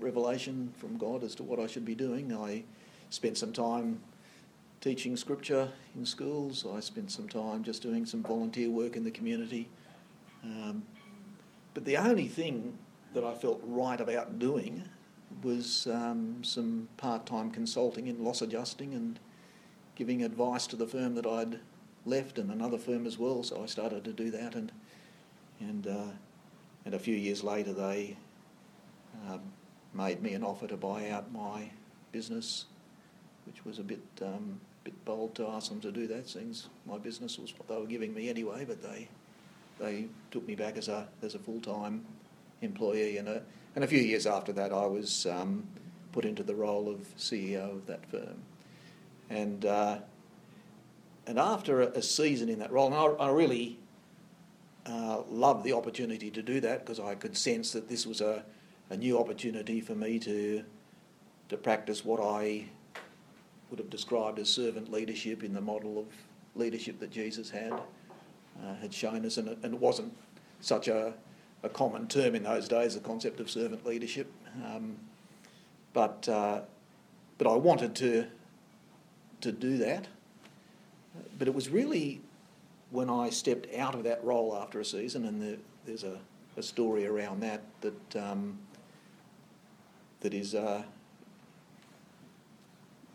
[0.00, 2.32] revelation from God as to what I should be doing.
[2.32, 2.64] I
[3.10, 4.00] spent some time
[4.80, 6.66] teaching scripture in schools.
[6.66, 9.68] I spent some time just doing some volunteer work in the community.
[10.44, 10.82] Um,
[11.74, 12.76] but the only thing
[13.14, 14.84] that I felt right about doing
[15.42, 19.18] was um, some part-time consulting in loss adjusting and
[19.94, 21.60] giving advice to the firm that I'd
[22.06, 23.42] left and another firm as well.
[23.42, 24.72] So I started to do that, and
[25.60, 26.12] and uh,
[26.84, 28.16] and a few years later they
[29.28, 29.40] um,
[29.94, 31.70] made me an offer to buy out my
[32.12, 32.66] business,
[33.46, 36.98] which was a bit um, bit bold to ask them to do that, since my
[36.98, 38.64] business was what they were giving me anyway.
[38.64, 39.08] But they
[39.78, 42.04] they took me back as a as a full time
[42.62, 43.42] employee, and a
[43.74, 45.66] and a few years after that, I was um,
[46.12, 48.42] put into the role of CEO of that firm,
[49.30, 49.98] and uh,
[51.26, 53.78] and after a, a season in that role, and I, I really
[54.86, 58.42] uh, loved the opportunity to do that because I could sense that this was a,
[58.90, 60.64] a new opportunity for me to
[61.48, 62.66] to practice what I
[63.70, 66.06] would have described as servant leadership in the model of
[66.54, 70.12] leadership that Jesus had uh, had shown us, and it, and it wasn't
[70.60, 71.14] such a,
[71.62, 74.30] a common term in those days, the concept of servant leadership.
[74.64, 74.96] Um,
[75.92, 76.60] but uh,
[77.36, 78.26] but I wanted to
[79.40, 80.06] to do that.
[81.38, 82.20] But it was really
[82.90, 86.18] when I stepped out of that role after a season, and the, there's a,
[86.56, 88.58] a story around that that um,
[90.20, 90.82] that is uh,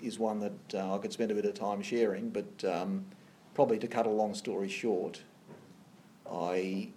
[0.01, 2.29] is one that uh, I could spend a bit of time sharing.
[2.29, 3.05] But um,
[3.53, 5.21] probably to cut a long story short,
[6.29, 6.89] I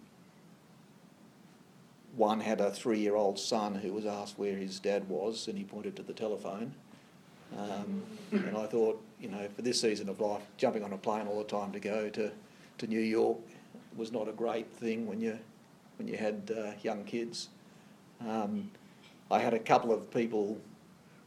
[2.16, 5.96] one had a three-year-old son who was asked where his dad was, and he pointed
[5.96, 6.74] to the telephone.
[7.56, 8.02] Um,
[8.32, 11.38] and I thought, you know, for this season of life, jumping on a plane all
[11.38, 12.32] the time to go to,
[12.78, 13.38] to New York
[13.96, 15.38] was not a great thing when you
[15.96, 17.48] when you had uh, young kids.
[18.26, 18.70] Um,
[19.30, 20.58] I had a couple of people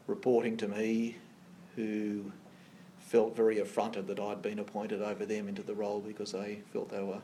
[0.06, 1.16] reporting to me
[1.76, 2.32] who
[3.00, 6.90] felt very affronted that I'd been appointed over them into the role because they felt
[6.90, 7.22] they were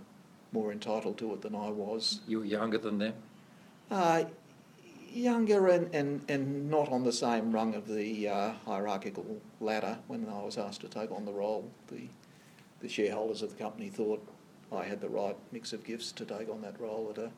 [0.51, 2.21] more entitled to it than I was.
[2.27, 3.13] You were younger than them?
[3.91, 4.25] Uh,
[5.15, 9.25] younger and, and, and not on the same rung of the uh, hierarchical
[9.61, 11.69] ladder when I was asked to take on the role.
[11.87, 12.07] The,
[12.81, 14.25] the shareholders of the company thought
[14.71, 17.31] I had the right mix of gifts to take on that role at a,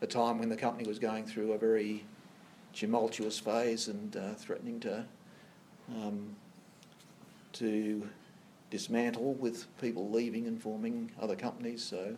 [0.00, 2.04] a time when the company was going through a very
[2.72, 5.04] tumultuous phase and uh, threatening to
[5.94, 6.34] um,
[7.52, 8.08] to
[8.70, 11.84] dismantle with people leaving and forming other companies.
[11.84, 12.16] So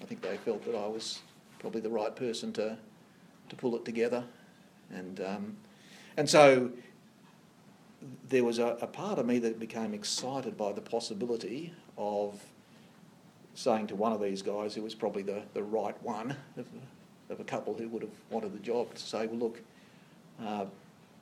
[0.00, 1.20] I think they felt that I was
[1.58, 2.78] probably the right person to
[3.52, 4.24] to pull it together,
[4.90, 5.56] and um,
[6.16, 6.70] and so
[8.28, 12.42] there was a, a part of me that became excited by the possibility of
[13.54, 16.66] saying to one of these guys who was probably the, the right one of,
[17.28, 19.60] of a couple who would have wanted the job to say, well, look,
[20.42, 20.64] uh,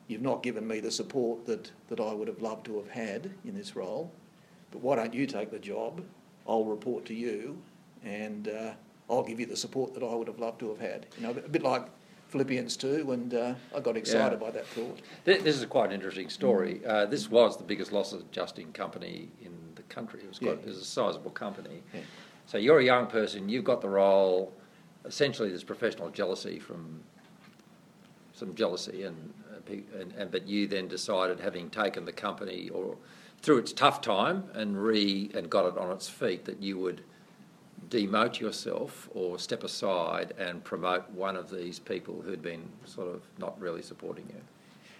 [0.06, 3.30] you've not given me the support that, that I would have loved to have had
[3.44, 4.10] in this role,
[4.70, 6.02] but why don't you take the job?
[6.48, 7.60] I'll report to you
[8.04, 8.70] and uh,
[9.10, 11.06] I'll give you the support that I would have loved to have had.
[11.18, 11.86] You know, a bit like
[12.34, 14.46] Philippians 2, and uh, I got excited Yeah.
[14.46, 15.00] by that thought.
[15.24, 16.80] This is quite an interesting story.
[16.86, 20.20] Uh, this was the biggest loss adjusting company in the country.
[20.22, 20.62] It was, quite, Yeah.
[20.62, 21.82] it was a sizable company.
[21.92, 22.00] Yeah.
[22.46, 24.52] So you're a young person, you've got the role.
[25.04, 27.00] Essentially, there's professional jealousy from
[28.32, 32.96] some jealousy, and, uh, and, and but you then decided, having taken the company or
[33.42, 37.02] through its tough time and re and got it on its feet, that you would
[37.90, 43.22] demote yourself or step aside and promote one of these people who'd been sort of
[43.38, 44.40] not really supporting you.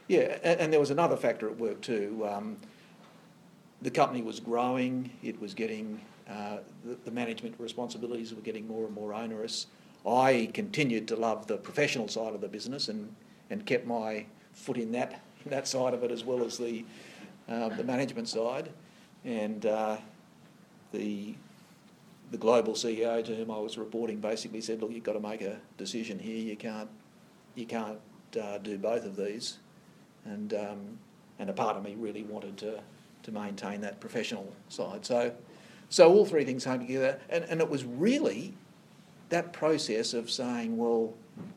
[0.08, 2.26] Yeah, and, there was another factor at work too.
[2.28, 2.56] Um,
[3.80, 8.86] the company was growing, it was getting, uh, the, the management responsibilities were getting more
[8.86, 9.68] and more onerous.
[10.04, 13.14] I continued to love the professional side of the business and,
[13.50, 16.84] and kept my foot in that, that side of it as well as the,
[17.48, 18.70] uh, the management side.
[19.24, 19.98] And uh,
[20.92, 21.36] the,
[22.30, 25.42] the global CEO to whom I was reporting basically said, look, you've got to make
[25.42, 26.36] a decision here.
[26.36, 26.88] You can't,
[27.54, 27.98] you can't
[28.40, 29.58] uh, do both of these
[30.24, 30.98] and um,
[31.38, 32.80] and a part of me really wanted to
[33.22, 35.04] to maintain that professional side.
[35.04, 35.34] So
[35.88, 38.54] so all three things came together, and, and it was really
[39.30, 41.14] that process of saying, well,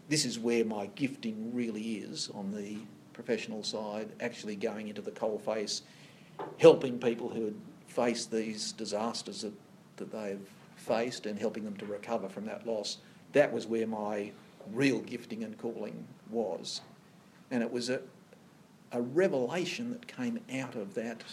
[0.10, 2.78] this is where my gifting really is on the
[3.14, 5.82] professional side, actually going into the coalface,
[6.58, 7.56] helping people who had
[7.88, 9.54] faced these disasters that,
[9.98, 10.50] that they've
[10.84, 12.98] faced and helping them to recover from that loss.
[13.32, 14.32] That was where my
[14.72, 16.82] real gifting and calling was.
[17.52, 18.02] And it was a,
[18.92, 21.24] a revelation that came out of that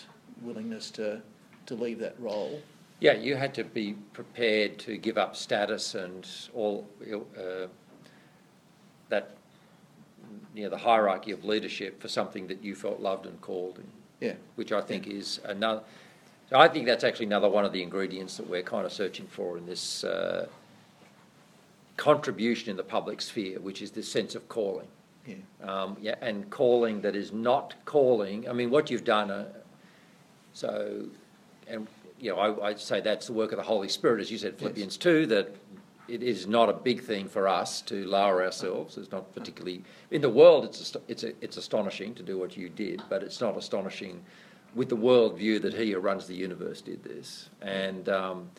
[0.42, 1.20] willingness to,
[1.66, 2.62] to leave that role.
[3.00, 7.66] Yeah, you had to be prepared to give up status and all uh,
[9.08, 9.36] that,
[10.54, 13.80] you know, the hierarchy of leadership for something that you felt loved and called.
[14.20, 14.34] Yeah.
[14.56, 15.14] Which I think yeah.
[15.14, 15.82] is another.
[16.50, 19.28] So I think that's actually another one of the ingredients that we're kind of searching
[19.28, 20.46] for in this uh,
[21.96, 24.88] contribution in the public sphere, which is this sense of calling.
[25.24, 25.36] Yeah.
[25.62, 28.48] Um, yeah, and calling that is not calling.
[28.48, 29.30] I mean, what you've done.
[29.30, 29.46] Uh,
[30.52, 31.04] so,
[31.68, 31.86] and
[32.18, 34.58] you know, I, I say that's the work of the Holy Spirit, as you said,
[34.58, 34.96] Philippians yes.
[34.96, 35.26] two.
[35.26, 35.54] That
[36.08, 38.98] it is not a big thing for us to lower ourselves.
[38.98, 40.64] It's not particularly in the world.
[40.64, 44.24] It's it's a, it's astonishing to do what you did, but it's not astonishing
[44.74, 48.50] with the world view that he who runs the universe did this, and um,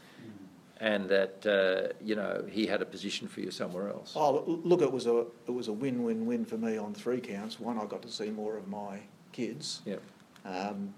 [0.80, 4.14] and that uh, you know he had a position for you somewhere else.
[4.16, 7.22] Oh, look, it was a it was a win win win for me on three
[7.22, 7.60] counts.
[7.60, 9.00] One, I got to see more of my
[9.32, 9.82] kids.
[9.86, 9.98] Yeah.
[10.44, 10.94] Um,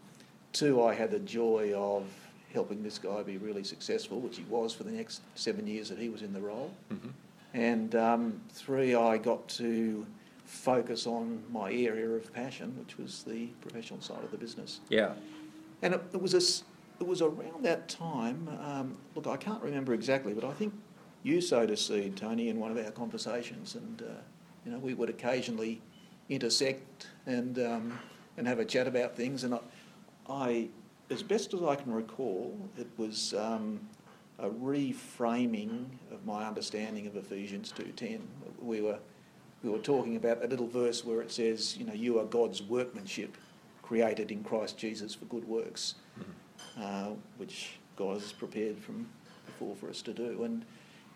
[0.53, 2.05] two, I had the joy of
[2.53, 5.97] helping this guy be really successful, which he was for the next seven years that
[5.97, 6.71] he was in the role.
[6.91, 7.09] Mm-hmm.
[7.55, 10.05] And um, three, I got to
[10.53, 14.79] focus on my area of passion, which was the professional side of the business.
[14.87, 15.13] Yeah.
[15.81, 18.47] And it, it was a it was around that time.
[18.63, 20.73] Um, look, I can't remember exactly, but I think
[21.23, 24.21] you sowed a seed, Tony, in one of our conversations, and uh,
[24.63, 25.81] you know we would occasionally
[26.29, 27.99] intersect and um,
[28.37, 29.43] and have a chat about things.
[29.43, 29.59] And I,
[30.29, 30.67] I,
[31.09, 33.81] as best as I can recall, it was um,
[34.39, 38.21] a reframing of my understanding of Ephesians two ten.
[38.61, 38.99] We were
[39.63, 42.61] we were talking about that little verse where it says, you know, you are God's
[42.61, 43.37] workmanship,
[43.81, 45.95] created in Christ Jesus for good works.
[46.19, 46.31] Mm-hmm
[46.79, 49.07] uh, which God has prepared from
[49.45, 50.43] before for us to do.
[50.43, 50.65] And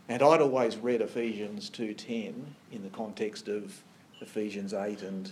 [0.09, 3.83] and I'd always read Ephesians two ten in the context of
[4.21, 5.31] Ephesians eight and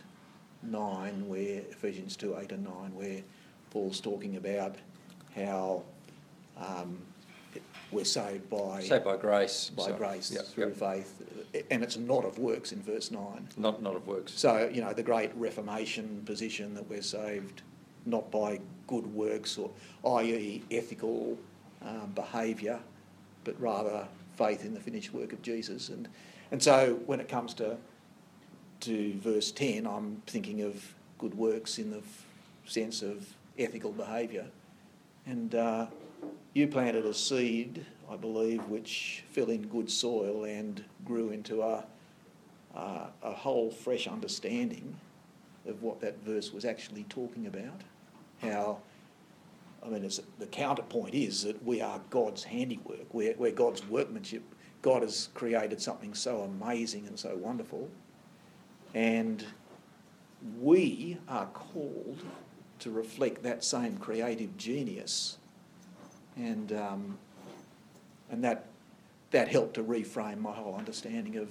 [0.62, 3.22] nine, where Ephesians two eight and nine, where
[3.72, 4.76] Paul's talking about
[5.36, 5.84] how
[6.58, 6.98] um,
[7.92, 10.76] we're saved by saved by grace, by so, grace yep, through yep.
[10.76, 13.48] faith, and it's not of works in verse nine.
[13.58, 14.34] Not not of works.
[14.34, 17.62] So you know the great Reformation position that we're saved
[18.06, 19.72] not by good works or
[20.20, 20.64] i.e.
[20.70, 21.38] ethical
[21.82, 22.80] um, behaviour,
[23.44, 25.90] but rather faith in the finished work of Jesus.
[25.90, 26.08] And
[26.52, 27.78] and so when it comes to
[28.82, 32.26] to verse ten, I'm thinking of good works in the f-
[32.66, 33.26] sense of
[33.58, 34.46] ethical behaviour.
[35.26, 35.88] And uh,
[36.56, 41.86] you planted a seed, I believe, which fell in good soil and grew into a,
[42.74, 44.98] uh, a whole fresh understanding
[45.68, 47.82] of what that verse was actually talking about.
[48.42, 48.80] How,
[49.86, 54.42] I mean, the counterpoint is that we are God's handiwork, we're, we're God's workmanship.
[54.82, 57.90] God has created something so amazing and so wonderful,
[58.94, 59.46] and
[60.62, 62.22] we are called
[62.80, 65.38] to reflect that same creative genius,
[66.38, 67.18] and um,
[68.32, 68.66] and that
[69.32, 71.50] that helped to reframe my whole understanding of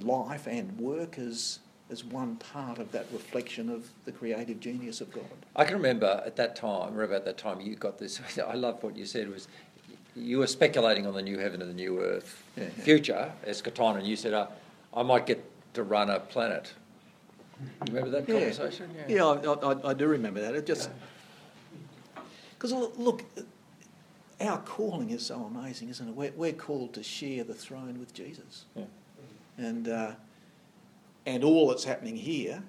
[0.00, 5.10] life and work as as one part of that reflection of the creative genius of
[5.10, 5.24] God.
[5.56, 8.82] I can remember at that time, remember at that time you got this, I love
[8.82, 9.48] what you said was,
[10.14, 12.84] you were speculating on the new heaven and the new earth yeah, yeah.
[12.84, 14.48] future, eschaton, and you said, uh,
[14.92, 15.42] I might get
[15.74, 16.72] to run a planet.
[17.60, 18.90] You remember that conversation?
[19.08, 20.54] Yeah, yeah I, I, I, do remember that.
[20.54, 20.90] It just,
[22.58, 23.24] because look,
[24.40, 26.14] our calling is so amazing, isn't it?
[26.14, 28.64] We're, we're called to share the throne with Jesus.
[29.56, 30.12] And, uh,
[31.26, 32.62] and all that's happening here,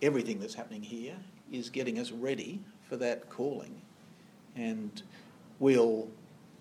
[0.00, 1.16] everything that's happening here,
[1.52, 3.74] is getting us ready for that calling.
[4.56, 5.02] And
[5.58, 6.08] we'll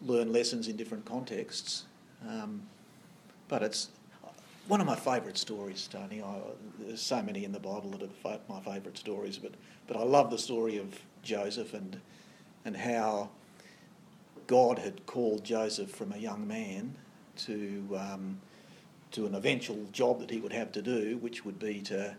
[0.02, 1.86] learn lessons in different contexts.
[2.28, 2.64] Um,
[3.48, 3.90] but it's
[4.68, 6.22] one of my favourite stories, Tony.
[6.22, 6.36] I,
[6.80, 9.54] there's so many in the Bible that are my favourite stories, but,
[9.88, 12.00] but I love the story of Joseph and,
[12.66, 13.30] and how
[14.48, 16.96] God had called Joseph from a young man
[17.46, 18.40] to um,
[19.12, 22.16] to an eventual job that he would have to do, which would be to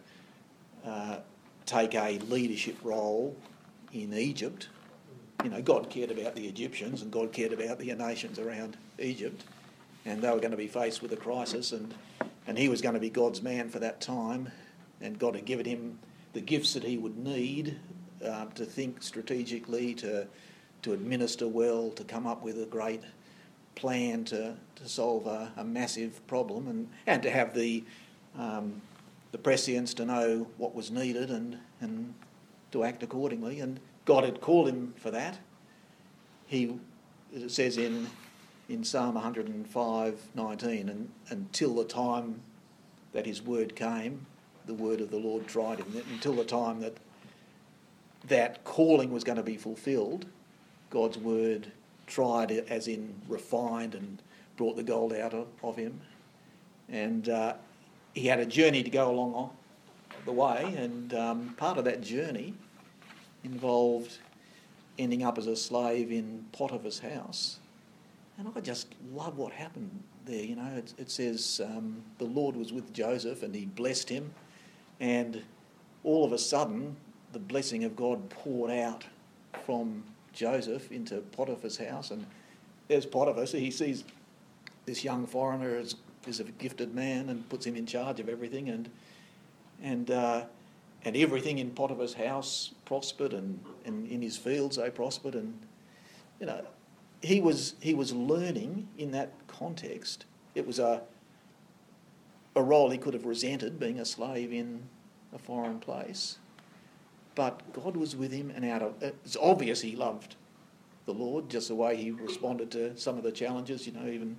[0.84, 1.18] uh,
[1.66, 3.36] take a leadership role
[3.92, 4.68] in Egypt.
[5.44, 9.44] You know, God cared about the Egyptians and God cared about the nations around Egypt,
[10.04, 11.94] and they were going to be faced with a crisis, and,
[12.46, 14.50] and he was going to be God's man for that time,
[15.00, 15.98] and God had given him
[16.32, 17.78] the gifts that he would need
[18.24, 20.26] uh, to think strategically, to,
[20.82, 23.02] to administer well, to come up with a great
[23.74, 27.82] plan to, to solve a, a massive problem and, and to have the,
[28.38, 28.80] um,
[29.32, 32.12] the prescience to know what was needed and, and
[32.72, 33.60] to act accordingly.
[33.60, 35.38] And God had called him for that.
[36.46, 36.78] He,
[37.32, 38.08] it says in,
[38.68, 42.40] in Psalm 105 19, and, until the time
[43.12, 44.26] that his word came,
[44.66, 46.96] the word of the Lord tried him until the time that
[48.28, 50.26] that calling was going to be fulfilled.
[50.90, 51.72] God's word
[52.06, 54.22] tried, as in refined and
[54.56, 56.00] brought the gold out of, of him.
[56.88, 57.54] And uh,
[58.14, 59.50] he had a journey to go along on
[60.24, 62.54] the way, and um, part of that journey
[63.44, 64.18] involved
[64.98, 67.58] ending up as a slave in Potiphar's house.
[68.36, 70.44] And I just love what happened there.
[70.44, 74.32] You know, it, it says um, the Lord was with Joseph and he blessed him,
[74.98, 75.42] and
[76.04, 76.96] all of a sudden,
[77.32, 79.04] the blessing of God poured out
[79.64, 80.02] from
[80.32, 82.10] Joseph into Potiphar's house.
[82.10, 82.26] And
[82.88, 84.04] there's Potiphar, so he sees
[84.86, 88.68] this young foreigner as is a gifted man and puts him in charge of everything,
[88.68, 88.90] and
[89.82, 90.44] and uh,
[91.04, 95.58] and everything in Potiphar's house prospered, and, and in his fields they prospered, and
[96.38, 96.62] you know
[97.22, 100.26] he was he was learning in that context.
[100.54, 101.02] It was a
[102.56, 104.82] a role he could have resented, being a slave in
[105.32, 106.38] a foreign place,
[107.34, 110.36] but God was with him, and out of it's obvious he loved
[111.06, 113.86] the Lord, just the way he responded to some of the challenges.
[113.86, 114.36] You know, even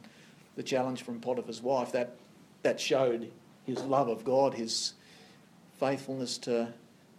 [0.56, 2.16] the challenge from Potiphar's wife, that,
[2.64, 3.32] that showed
[3.66, 4.94] his love of God, his
[5.80, 6.74] faithfulness to,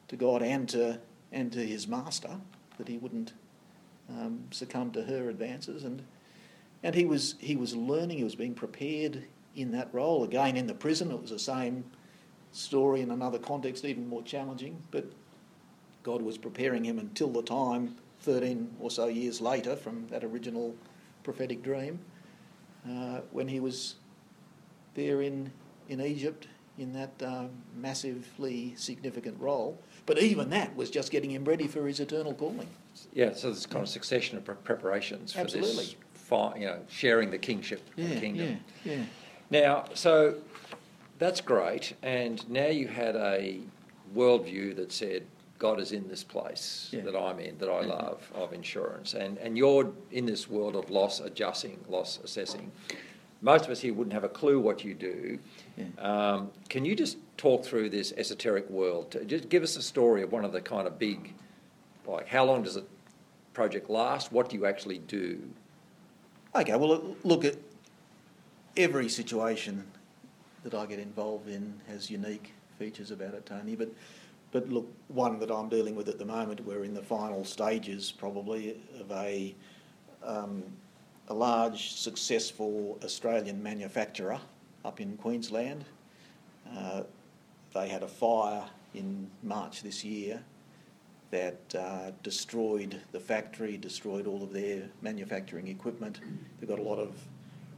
[0.09, 1.01] to God and to,
[1.33, 2.37] and to his master,
[2.79, 3.33] that he wouldn't
[4.09, 5.85] um, succumb to her advances.
[5.85, 6.03] And,
[6.83, 9.25] and he, was, he was learning, he was being prepared
[9.57, 10.25] in that role.
[10.25, 11.85] Again, in the prison, it was the same
[12.53, 15.07] story in another context, even more challenging, but
[16.03, 20.75] God was preparing him until the time, 13 or so years later, from that original
[21.23, 22.01] prophetic dream,
[22.89, 23.97] uh, when he was
[24.95, 25.53] there in,
[25.89, 26.49] in Egypt
[26.79, 27.45] in that uh,
[27.77, 29.79] massively significant role.
[30.07, 32.69] But even that was just getting him ready for his eternal calling.
[33.13, 35.71] Yeah, so there's kind of succession of preparations for Absolutely.
[35.77, 38.59] this, fi- you know, sharing the kingship of Yeah, the kingdom.
[38.85, 39.05] yeah, yeah.
[39.51, 40.37] Now, so
[41.19, 43.61] that's great, and now you had a
[44.17, 45.27] worldview that said
[45.63, 47.03] God is in this place Yeah.
[47.03, 47.89] that I'm in, that I Mhm.
[47.91, 52.73] love, of insurance, and and you're in this world of loss adjusting, loss assessing.
[53.41, 55.39] Most of us here wouldn't have a clue what you do.
[55.77, 55.85] Yeah.
[55.99, 59.17] Um, can you just talk through this esoteric world?
[59.27, 61.33] Just give us a story of one of the kind of big,
[62.07, 62.85] like how long does a
[63.53, 64.33] project last?
[64.33, 65.49] What do you actually do?
[66.57, 67.55] Okay, well, look at
[68.77, 69.85] every situation
[70.65, 73.77] that I get involved in has unique features about it, Tony.
[73.77, 73.91] But,
[74.53, 78.13] but look, one that I'm dealing with at the moment, we're in the final stages
[78.13, 79.55] probably of a,
[80.23, 80.63] um,
[81.29, 84.39] a large, successful Australian manufacturer
[84.85, 85.87] up in Queensland.
[86.77, 87.03] Uh,
[87.75, 90.43] they had a fire in March this year
[91.31, 96.21] that uh, destroyed the factory, destroyed all of their manufacturing equipment.
[96.61, 97.15] They've got a lot of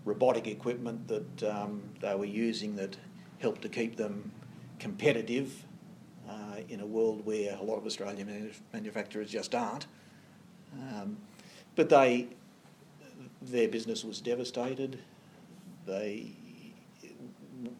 [0.04, 2.96] robotic equipment that um, they were using that
[3.38, 4.32] helped to keep them
[4.80, 5.64] competitive
[6.28, 9.86] uh, in a world where a lot of Australian manu- manufacturers just aren't.
[10.74, 11.16] Um,
[11.76, 12.28] but they,
[13.42, 14.98] their business was devastated.
[15.86, 16.30] They,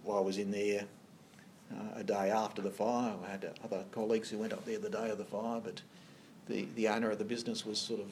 [0.08, 0.84] I was in there
[1.72, 3.14] uh, a day after the fire.
[3.26, 5.80] I had other colleagues who went up there the day of the fire, but
[6.48, 8.08] the, the owner of the business was sort of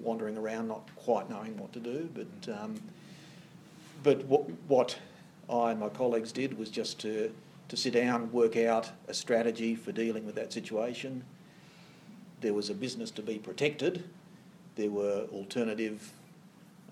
[0.00, 2.08] wandering around, not quite knowing what to do.
[2.14, 2.80] But um,
[4.04, 4.98] but what, what
[5.50, 7.32] I and my colleagues did was just to
[7.68, 11.24] to sit down, work out a strategy for dealing with that situation.
[12.40, 14.04] There was a business to be protected.
[14.76, 16.12] There were alternative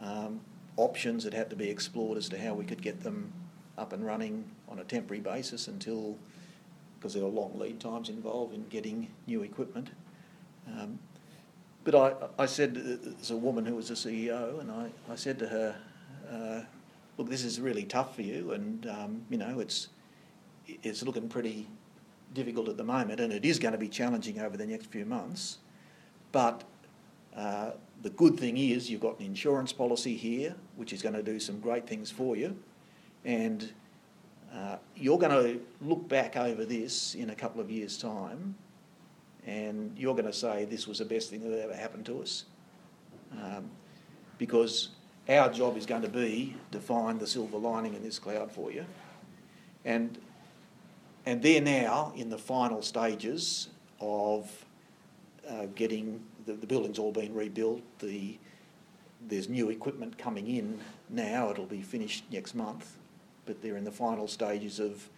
[0.01, 0.41] um,
[0.77, 3.33] options that had to be explored as to how we could get them
[3.77, 6.17] up and running on a temporary basis until,
[6.99, 9.91] because there are long lead times involved in getting new equipment.
[10.67, 10.99] Um,
[11.85, 15.17] but I, I said, uh, there's a woman who was the CEO, and I, I
[15.17, 15.77] said to her,
[16.31, 16.61] uh,
[17.19, 19.89] look, this is really tough for you, and, um, you know, it's,
[20.83, 21.69] it's looking pretty
[22.35, 25.05] difficult at the moment, and it is going to be challenging over the next few
[25.05, 25.59] months.
[26.33, 26.65] But
[27.37, 31.23] uh, the good thing is you've got an insurance policy here, which is going to
[31.23, 32.57] do some great things for you,
[33.25, 33.73] and
[34.55, 38.55] uh, you're going to look back over this in a couple of years' time,
[39.47, 42.45] and you're going to say this was the best thing that ever happened to us,
[43.33, 43.71] um,
[44.39, 44.91] because
[45.29, 48.73] our job is going to be to find the silver lining in this cloud for
[48.73, 48.85] you,
[49.85, 50.19] and
[51.27, 53.69] and they're now in the final stages
[54.01, 54.65] of
[55.49, 57.83] uh, getting the, the building's all been rebuilt.
[57.99, 58.39] The
[59.29, 61.51] there's new equipment coming in now.
[61.51, 62.97] It'll be finished next month,
[63.47, 65.09] but they're in the final stages of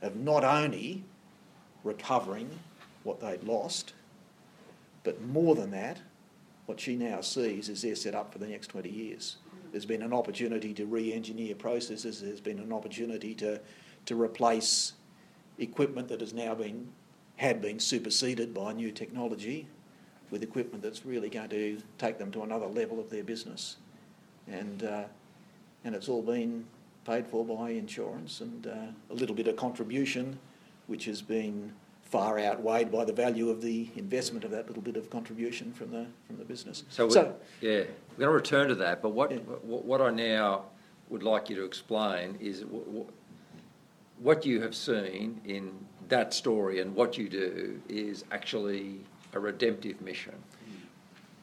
[0.00, 1.04] of not only
[1.84, 2.50] recovering
[3.04, 3.92] what they'd lost,
[5.04, 6.00] but more than that,
[6.66, 9.36] what she now sees is they're set up for the next 20 years.
[9.70, 12.20] There's been an opportunity to re-engineer processes.
[12.20, 13.60] There's been an opportunity to
[14.06, 14.94] to replace
[15.58, 16.88] equipment that has now been
[17.36, 19.66] had been superseded by new technology
[20.30, 23.76] with equipment that's really going to take them to another level of their business.
[24.46, 25.04] And, uh,
[25.84, 26.64] and it's all been
[27.04, 28.70] paid for by insurance and uh,
[29.10, 30.38] a little bit of contribution,
[30.86, 31.72] which has been
[32.02, 35.90] far outweighed by the value of the investment of that little bit of contribution from
[35.90, 36.84] the, from the business.
[36.90, 37.26] So, we, yeah,
[37.60, 37.84] we're
[38.18, 39.02] going to return to that.
[39.02, 39.38] But what, Yeah.
[39.38, 40.64] what, what I now
[41.08, 43.06] would like you to explain is w- w-
[44.22, 45.72] what you have seen in
[46.08, 49.00] that story and what you do is actually
[49.32, 50.34] a redemptive mission.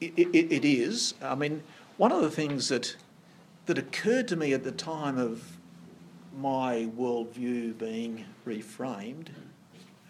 [0.00, 1.14] It, it, it is.
[1.22, 1.62] I mean,
[1.98, 2.96] one of the things that
[3.66, 5.58] that occurred to me at the time of
[6.36, 9.28] my worldview being reframed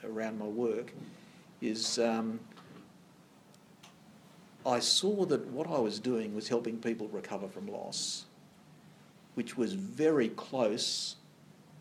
[0.05, 0.93] around my work
[1.61, 2.41] is um,
[4.65, 8.25] I saw that what I was doing was helping people recover from loss,
[9.35, 11.17] which was very close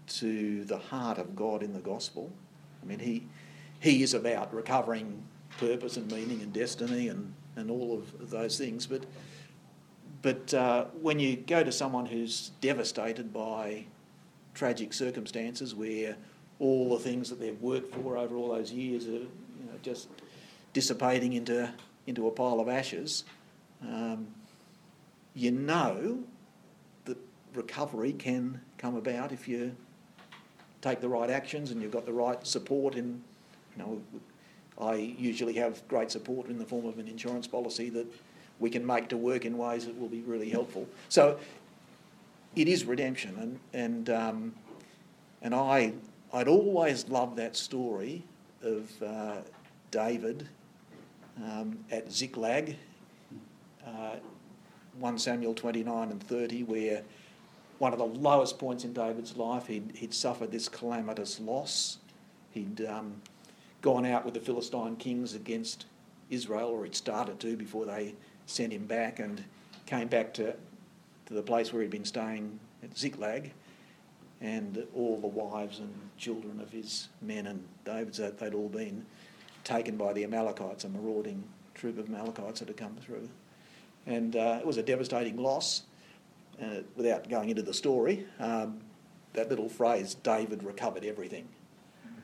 [0.10, 2.32] to the heart of God in the gospel.
[2.82, 3.24] I mean, he
[3.80, 5.24] he is about recovering
[5.58, 8.86] purpose and meaning and destiny and, and all of those things.
[8.88, 9.06] But
[10.22, 13.86] but uh, when you go to someone who's devastated by
[14.54, 16.18] tragic circumstances where
[16.60, 20.10] all the things that they've worked for over all those years are you know, just
[20.74, 21.72] dissipating into,
[22.06, 23.24] into a pile of ashes,
[23.82, 24.28] um,
[25.34, 26.20] you know
[27.06, 27.18] that
[27.54, 29.74] recovery can come about if you
[30.82, 33.22] take the right actions and you've got the right support in,
[33.76, 34.02] you know,
[34.80, 38.08] I usually have great support in the form of an insurance policy that
[38.60, 40.88] we can make to work in ways that will be really helpful.
[41.10, 41.38] So
[42.56, 44.54] it is redemption, and and um,
[45.42, 45.94] and I
[46.34, 48.24] I'd always loved that story
[48.62, 49.38] of uh,
[49.92, 50.48] David
[51.38, 52.76] um, at Ziklag,
[53.86, 54.16] uh,
[54.98, 57.04] one Samuel twenty nine and thirty, where
[57.80, 61.98] one of the lowest points in David's life, he'd, he'd suffered this calamitous loss.
[62.52, 63.22] He'd um,
[63.82, 65.86] gone out with the Philistine kings against
[66.30, 68.16] Israel, or he'd started to before they
[68.46, 69.44] sent him back, and
[69.86, 70.54] came back to,
[71.26, 73.52] to the place where he'd been staying at Ziklag.
[74.42, 79.06] And all the wives and children of his men and David's, they'd all been
[79.64, 81.44] taken by the Amalekites, a marauding
[81.76, 83.28] troop of Amalekites that had come through.
[84.06, 85.84] And uh, it was a devastating loss.
[86.62, 88.82] Uh, without going into the story, um,
[89.34, 91.48] that little phrase, David recovered everything.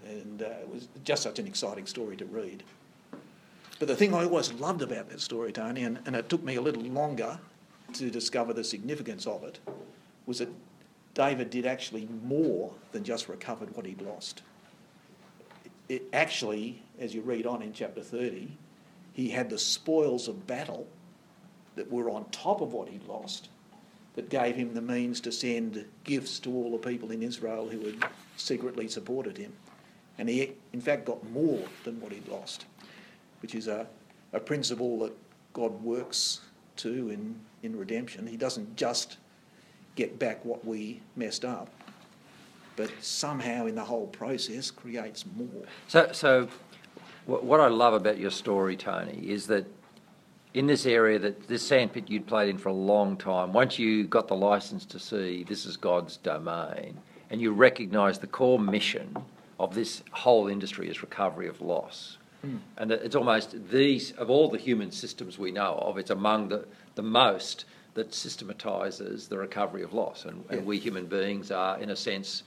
[0.05, 2.63] And uh, it was just such an exciting story to read.
[3.79, 6.55] But the thing I always loved about that story, Tony, and, and it took me
[6.55, 7.39] a little longer
[7.93, 9.59] to discover the significance of it,
[10.25, 10.49] was that
[11.13, 14.41] David did actually more than just recovered what he'd lost.
[15.87, 18.49] It actually, as you read on in chapter 30,
[19.13, 20.87] he had the spoils of battle
[21.75, 23.49] that were on top of what he'd lost
[24.15, 27.79] that gave him the means to send gifts to all the people in Israel who
[27.85, 27.95] had
[28.37, 29.53] secretly supported him.
[30.17, 32.65] And he, in fact, got more than what he'd lost,
[33.41, 33.85] which is a,
[34.31, 35.13] a principle that
[35.53, 36.41] God works
[36.77, 38.25] to in, in redemption.
[38.25, 39.17] He doesn't just
[39.95, 41.69] get back what we messed up,
[42.77, 45.63] but somehow in the whole process creates more.
[45.87, 46.47] So, so
[47.25, 49.65] what I love about your story, Tony, is that
[50.55, 54.05] in this area that this sandpit you'd played in for a long time, once you
[54.05, 56.97] got the license to see this is God's domain,
[57.29, 59.17] and you recognise the core mission
[59.59, 62.17] of this whole industry is recovery of loss.
[62.41, 62.57] Hmm.
[62.77, 66.65] And it's almost these, of all the human systems we know of, it's among the,
[66.95, 70.23] the most that systematises the recovery of loss.
[70.23, 70.57] And, Yeah.
[70.57, 72.43] and we human beings are, in a sense,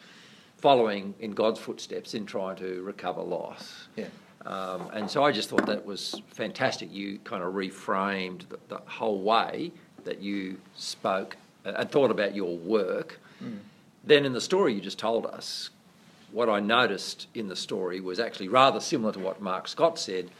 [0.57, 3.89] following in God's footsteps in trying to recover loss.
[3.97, 4.07] Yeah.
[4.49, 6.90] Um, and so I just thought that was fantastic.
[6.90, 9.72] You kind of reframed the, the whole way
[10.05, 11.36] that you spoke
[11.66, 13.20] and, thought about your work.
[14.05, 15.68] Then in the story you just told us,
[16.32, 20.30] what I noticed in the story was actually rather similar to what Mark Scott said.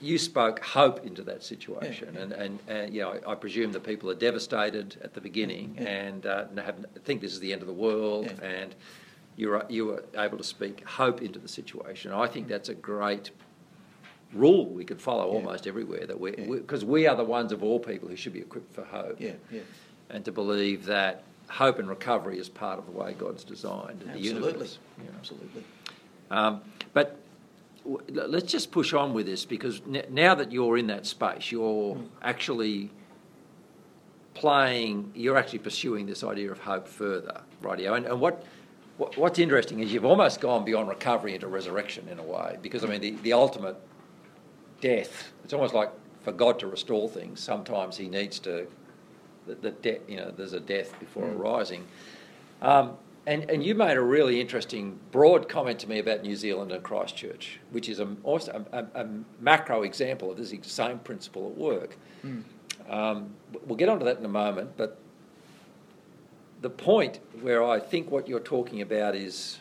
[0.00, 3.82] You spoke hope into that situation, Yeah, and, and, and you know I presume that
[3.84, 5.88] people are devastated at the beginning Yeah.
[5.88, 8.46] and uh, have, think this is the end of the world, Yeah.
[8.46, 8.74] and
[9.36, 12.12] you were you were able to speak hope into the situation.
[12.12, 13.30] I think that's a great
[14.32, 15.34] rule we could follow Yeah.
[15.38, 16.46] almost everywhere that we Yeah.
[16.46, 19.34] because we, are the ones of all people who should be equipped for hope Yeah,
[19.52, 19.60] yeah.
[20.10, 24.18] and to believe that hope and recovery is part of the way God's designed the
[24.18, 24.78] universe.
[24.98, 25.04] know.
[25.16, 25.62] Absolutely.
[26.30, 26.60] Um,
[26.92, 27.16] but
[27.84, 31.52] w- let's just push on with this because n- now that you're in that space,
[31.52, 32.08] you're Mm.
[32.20, 32.90] actually
[34.34, 37.96] playing, you're actually pursuing this idea of hope further, rightio.
[37.96, 38.44] And, and what,
[38.98, 42.84] what what's interesting is you've almost gone beyond recovery into resurrection in a way because
[42.84, 43.76] I mean the, the ultimate
[44.80, 45.32] death.
[45.44, 45.90] It's almost like
[46.22, 47.40] for God to restore things.
[47.40, 48.66] Sometimes He needs to
[49.46, 51.38] the, the de- you know there's a death before a Mm.
[51.38, 51.84] rising.
[52.62, 52.92] Um,
[53.28, 56.80] and, and you made a really interesting broad comment to me about New Zealand and
[56.84, 59.08] Christchurch, which is a, also a, a, a
[59.40, 61.96] macro example of this same principle at work.
[62.24, 62.44] Mm.
[62.88, 63.30] Um,
[63.66, 64.98] we'll get onto that in a moment, but
[66.60, 69.58] the point where I think what you're talking about is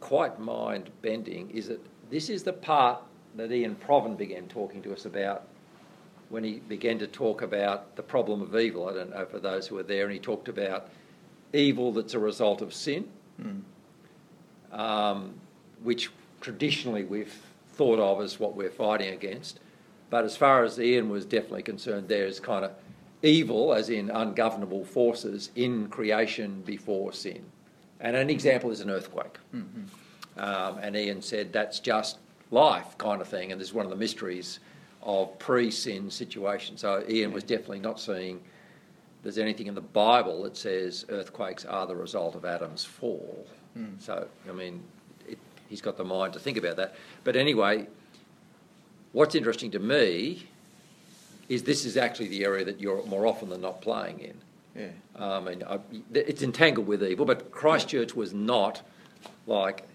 [0.00, 1.80] quite mind bending is that
[2.10, 3.00] this is the part
[3.36, 5.44] that Ian Provan began talking to us about
[6.28, 8.88] when he began to talk about the problem of evil.
[8.88, 10.88] I don't know for those who were there, and he talked about
[11.52, 13.08] evil that's a result of sin,
[13.40, 13.62] Mm.
[14.78, 15.34] um,
[15.82, 16.10] which
[16.40, 17.34] traditionally we've
[17.72, 19.60] thought of as what we're fighting against.
[20.10, 22.72] But as far as Ian was definitely concerned, there is kind of
[23.22, 27.44] evil, as in ungovernable forces, in creation before sin.
[28.00, 29.38] And an example is an earthquake.
[29.54, 30.40] Mm-hmm.
[30.40, 32.18] Um, and Ian said that's just
[32.50, 34.60] life kind of thing, and this is one of the mysteries
[35.02, 36.80] of pre sin situations.
[36.80, 38.40] So Ian was definitely not seeing
[39.22, 43.46] there's anything in the Bible that says earthquakes are the result of Adam's fall.
[43.78, 44.00] Mm.
[44.00, 44.82] So, I mean,
[45.28, 46.96] it, he's got the mind to think about that.
[47.22, 47.86] But anyway,
[49.12, 50.48] what's interesting to me
[51.48, 54.34] is this is actually the area that you're more often than not playing in.
[54.74, 54.88] Yeah.
[55.16, 55.78] Um, and I,
[56.14, 58.82] it's entangled with evil, but Christchurch was not
[59.46, 59.86] like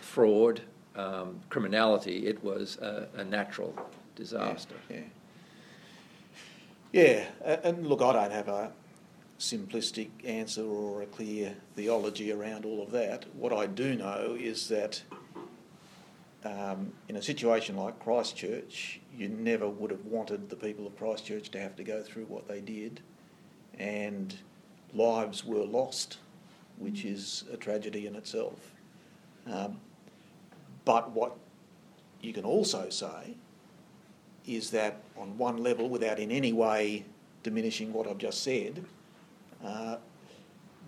[0.00, 0.60] fraud,
[0.94, 2.26] um, criminality.
[2.26, 3.74] It was a, a natural
[4.14, 4.74] disaster.
[4.90, 5.00] Yeah.
[6.92, 8.72] Yeah, a- and look, I don't have a
[9.38, 13.24] simplistic answer or a clear theology around all of that.
[13.34, 15.02] What I do know is that
[16.46, 21.50] um, in a situation like Christchurch, you never would have wanted the people of Christchurch
[21.50, 23.00] to have to go through what they did,
[23.78, 24.34] and
[24.94, 26.18] lives were lost,
[26.78, 28.70] which is a tragedy in itself.
[29.50, 29.80] Um,
[30.84, 31.36] but what
[32.20, 33.34] you can also say
[34.46, 37.04] is that on one level, without in any way
[37.42, 38.84] diminishing what I've just said,
[39.64, 39.96] uh,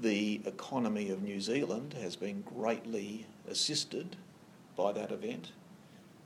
[0.01, 4.17] the economy of New Zealand has been greatly assisted
[4.79, 5.51] by that event.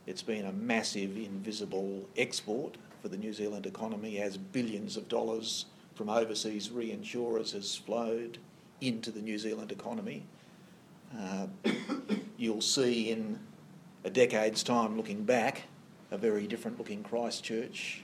[0.07, 5.65] It's been a massive invisible export for the New Zealand economy as billions of dollars
[5.95, 8.39] from overseas reinsurers has flowed
[8.81, 10.25] into the New Zealand economy.
[11.19, 11.47] Uh,
[12.37, 13.39] you'll see in
[14.05, 15.63] a decade's time looking back
[16.11, 18.03] a very different looking Christchurch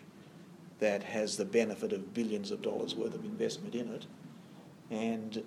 [0.78, 4.07] that has the benefit of billions of dollars worth of investment in it,
[4.90, 5.42] and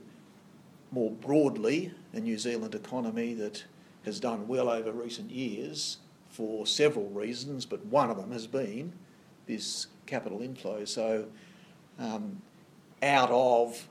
[0.91, 3.63] more broadly, a New Zealand economy that
[4.05, 5.97] has done well over recent years
[6.29, 8.93] for several reasons, but one of them has been
[9.45, 10.85] this capital inflow.
[10.85, 11.25] So,
[11.99, 12.41] um,
[13.03, 13.87] out of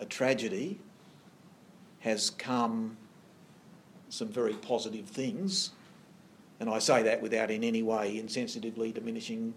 [0.00, 0.80] a tragedy
[2.00, 2.96] has come
[4.08, 5.72] some very positive things
[6.62, 9.52] and I say that without in any way insensitively diminishing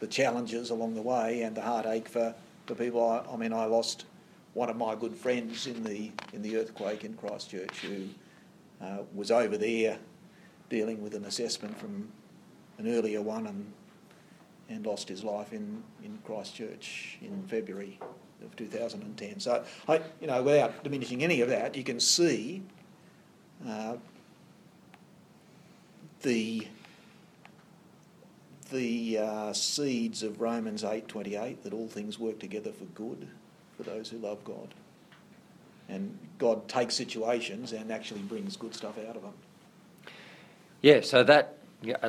[0.00, 2.34] the challenges along the way and the heartache for,
[2.66, 3.02] for people.
[3.08, 4.04] I, I mean, I lost
[4.52, 8.06] one of my good friends in the, in the earthquake in Christchurch who
[8.82, 9.98] uh, was over there
[10.68, 12.08] dealing with an assessment from
[12.78, 13.72] an earlier one and,
[14.68, 17.98] and lost his life in, in Christchurch in February
[18.42, 19.40] of 2010.
[19.40, 22.62] So, I, you know, without diminishing any of that, you can see
[23.66, 23.96] uh,
[26.22, 26.66] the
[28.70, 33.28] the uh, seeds of Romans 8:28 that all things work together for good
[33.76, 34.74] for those who love God.
[35.92, 39.34] And God takes situations and actually brings good stuff out of them.
[40.80, 41.58] Yeah, so that,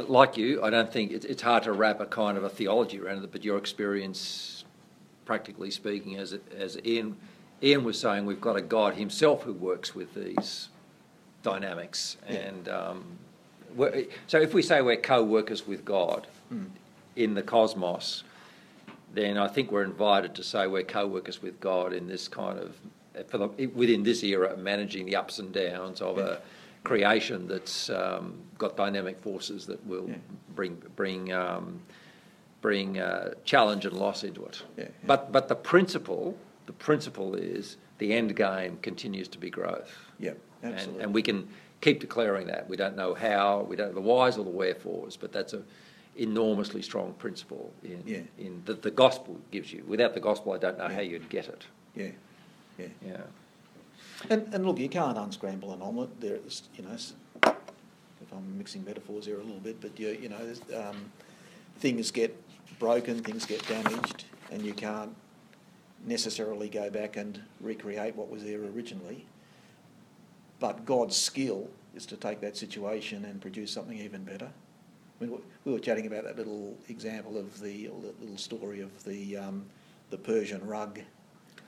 [0.08, 3.00] like you, I don't think it's, it's hard to wrap a kind of a theology
[3.00, 4.64] around it, but your experience,
[5.26, 7.18] practically speaking, as, as Ian,
[7.62, 10.70] Ian was saying, we've got a God himself who works with these
[11.44, 12.18] dynamics.
[12.28, 12.36] Yeah.
[12.36, 13.04] And um,
[14.28, 16.68] so if we say we're co workers with God Mm.
[17.16, 18.24] in the cosmos,
[19.14, 22.60] then I think we're invited to say we're co workers with God in this kind
[22.60, 22.76] of,
[23.28, 26.42] for the, within this era, managing the ups and downs of a
[26.84, 30.16] creation that's um, got dynamic forces that will Yeah.
[30.56, 31.82] bring, bring, um,
[32.62, 34.64] bring uh, challenge and loss into it.
[34.78, 34.90] Yeah, yeah.
[35.06, 39.96] But, but the principle, the principle is the end game continues to be growth.
[40.20, 41.04] Yep, And, absolutely.
[41.04, 41.48] and we can
[41.82, 42.68] keep declaring that.
[42.68, 45.64] We don't know how, we don't know the whys or the wherefores, but that's a
[46.16, 48.20] enormously strong principle in, Yeah.
[48.38, 49.84] in that the gospel gives you.
[49.88, 50.96] Without the gospel, I don't know Yeah.
[50.96, 51.64] how you'd get it.
[51.96, 52.10] yeah,
[52.78, 52.88] yeah.
[53.06, 53.22] Yeah.
[54.30, 56.20] And, and look, you can't unscramble an omelette.
[56.20, 60.54] There's, you know, if I'm mixing metaphors here a little bit, but you, you know,
[60.78, 61.12] um,
[61.80, 62.36] things get
[62.80, 65.14] broken, things get damaged, and you can't
[66.06, 69.26] necessarily go back and recreate what was there originally.
[70.60, 74.50] But God's skill is to take that situation and produce something even better.
[75.20, 79.38] I mean, we were chatting about that little example of the, little story of the,
[79.38, 79.66] um,
[80.10, 81.00] the Persian rug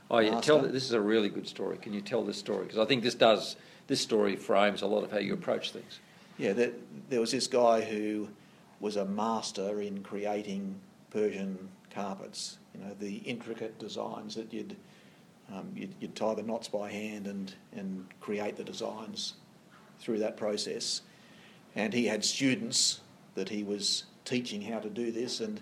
[0.09, 0.71] Oh yeah, tell master.
[0.71, 1.77] this is a really good story.
[1.77, 2.63] Can you tell this story?
[2.63, 3.55] Because I think this does
[3.87, 5.99] this story frames a lot of how you approach things.
[6.37, 6.71] Yeah, there,
[7.09, 8.27] there was this guy who
[8.79, 10.75] was a master in creating
[11.11, 12.57] Persian carpets.
[12.73, 14.75] You know, the intricate designs that you'd,
[15.53, 19.35] um, you'd, you'd tie the knots by hand and, and create the designs
[19.99, 21.01] through that process.
[21.75, 22.99] And he had students
[23.35, 25.39] that he was teaching how to do this.
[25.39, 25.61] And,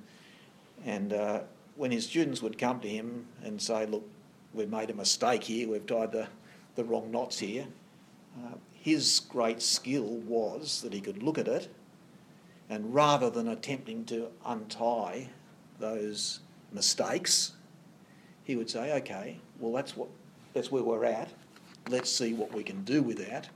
[0.86, 1.42] and uh,
[1.76, 4.08] when his students would come to him and say, Look,
[4.54, 6.28] we've made a mistake here, we've tied the,
[6.76, 7.66] the wrong knots here,
[8.46, 11.70] uh, his great skill was that he could look at it
[12.70, 15.30] and rather than attempting to untie
[15.80, 16.40] those
[16.72, 17.54] mistakes,
[18.44, 20.10] he would say, okay, well, that's, what,
[20.54, 21.30] that's where we're at.
[21.90, 23.50] Let's see what we can do with that.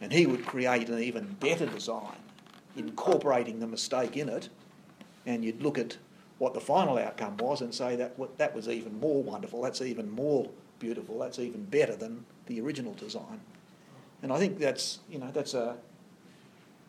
[0.00, 2.16] And he would create an even better design,
[2.76, 4.48] incorporating the mistake in it.
[5.26, 5.96] And you'd look at
[6.42, 10.10] what the final outcome was and say that that was even more wonderful, that's even
[10.10, 13.40] more beautiful, that's even better than the original design.
[14.22, 15.76] And I think that's, you know, that's a,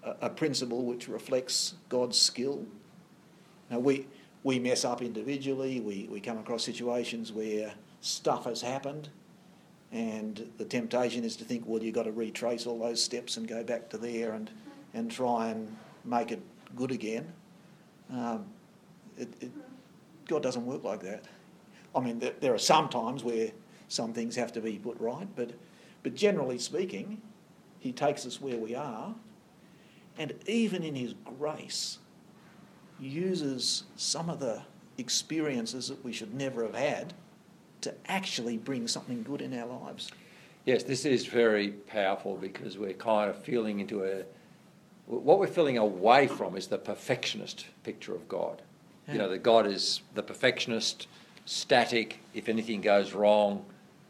[0.03, 2.65] a, principle which reflects God's skill.
[3.69, 4.07] Now, we,
[4.41, 9.09] we mess up individually, we, we come across situations where stuff has happened,
[9.91, 13.47] and the temptation is to think, well, you've got to retrace all those steps and
[13.47, 14.49] go back to there and,
[14.95, 16.41] and try and make it
[16.75, 17.31] good again.
[18.11, 18.45] Um,
[19.17, 19.51] it, it,
[20.27, 21.25] God doesn't work like that.
[21.95, 23.51] I mean, there, there are some times where
[23.87, 25.51] some things have to be put right, but,
[26.01, 27.21] but generally speaking,
[27.79, 29.13] He takes us where we are,
[30.17, 31.99] and even in His grace,
[32.99, 34.61] uses some of the
[34.97, 37.13] experiences that we should never have had
[37.81, 40.11] to actually bring something good in our lives.
[40.65, 44.23] Yes, this is very powerful because we're kind of feeling into a.
[45.05, 48.61] What we're feeling away from is the perfectionist picture of God.
[49.07, 49.31] You know, Yeah.
[49.31, 51.07] that God is the perfectionist,
[51.45, 52.19] static.
[52.33, 53.65] If anything goes wrong,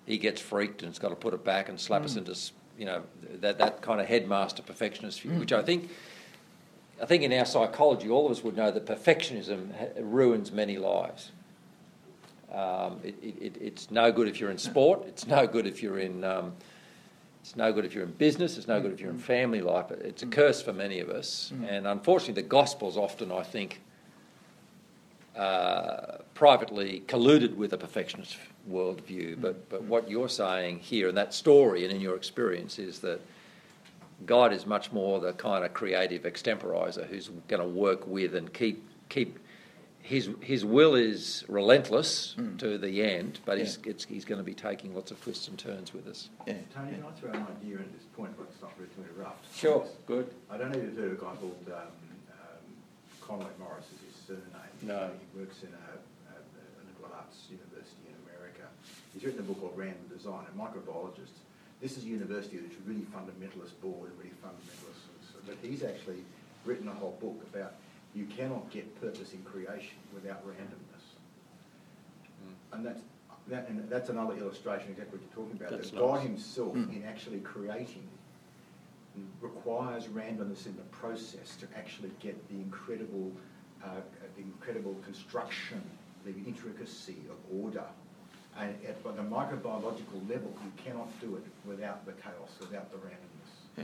[0.05, 2.17] he gets freaked and has got to put it back and slap us mm.
[2.17, 2.35] into,
[2.77, 3.03] you know,
[3.41, 5.39] that, that kind of headmaster perfectionist view, mm.
[5.39, 5.89] which I think.
[7.01, 11.31] I think in our psychology, all of us would know that perfectionism ruins many lives.
[12.53, 15.03] Um, it, it, it- it's no good if you're in sport.
[15.07, 16.23] It's no good if you're in.
[16.23, 16.53] Um,
[17.41, 18.57] it's no good if you're in business.
[18.57, 19.25] It's no good if you're in mm-hmm.
[19.25, 19.91] family life.
[19.91, 20.31] It's a mm.
[20.31, 23.81] curse for many of us, and unfortunately, the gospel's often, I think,
[25.35, 28.37] uh, privately colluded with a perfectionist
[28.69, 29.39] worldview.
[29.41, 33.19] But but what you're saying here in that story and in your experience is that
[34.25, 38.53] God is much more the kind of creative extemporizer who's going to work with and
[38.53, 39.39] keep keep
[40.03, 44.53] his his will is relentless to the end, but he's it's, he's going to be
[44.53, 46.29] taking lots of twists and turns with us.
[46.45, 46.55] Yeah.
[46.75, 49.13] Tony, can I throw an idea in at this point, but it's not really to
[49.13, 49.55] interrupt?
[49.55, 50.29] Sure, good.
[50.51, 51.73] I don't know if you've heard of a guy called um,
[52.31, 52.63] um,
[53.21, 54.62] Conway Morris is his surname.
[54.83, 54.95] No.
[54.95, 55.89] Uh, he works in a,
[56.31, 58.67] a, a liberal arts university in America.
[59.13, 61.33] He's written a book called Random Design, a microbiologist.
[61.81, 64.99] This is a university that's really fundamentalist board and really fundamentalist.
[65.45, 66.23] But he's actually
[66.65, 67.73] written a whole book about
[68.15, 71.05] you cannot get purpose in creation without randomness.
[72.39, 72.75] Hmm.
[72.75, 73.01] And that's,
[73.47, 75.71] that, and that's another illustration exactly what you're talking about.
[75.71, 76.23] That's that God nice.
[76.23, 76.91] himself, hmm.
[76.91, 78.07] in actually creating,
[79.41, 83.31] requires randomness in the process to actually get the incredible,
[83.83, 83.87] uh,
[84.35, 85.81] the incredible construction,
[86.25, 87.83] the intricacy of order.
[88.57, 93.77] And at the microbiological level, you cannot do it without the chaos, without the randomness.
[93.77, 93.83] Yeah.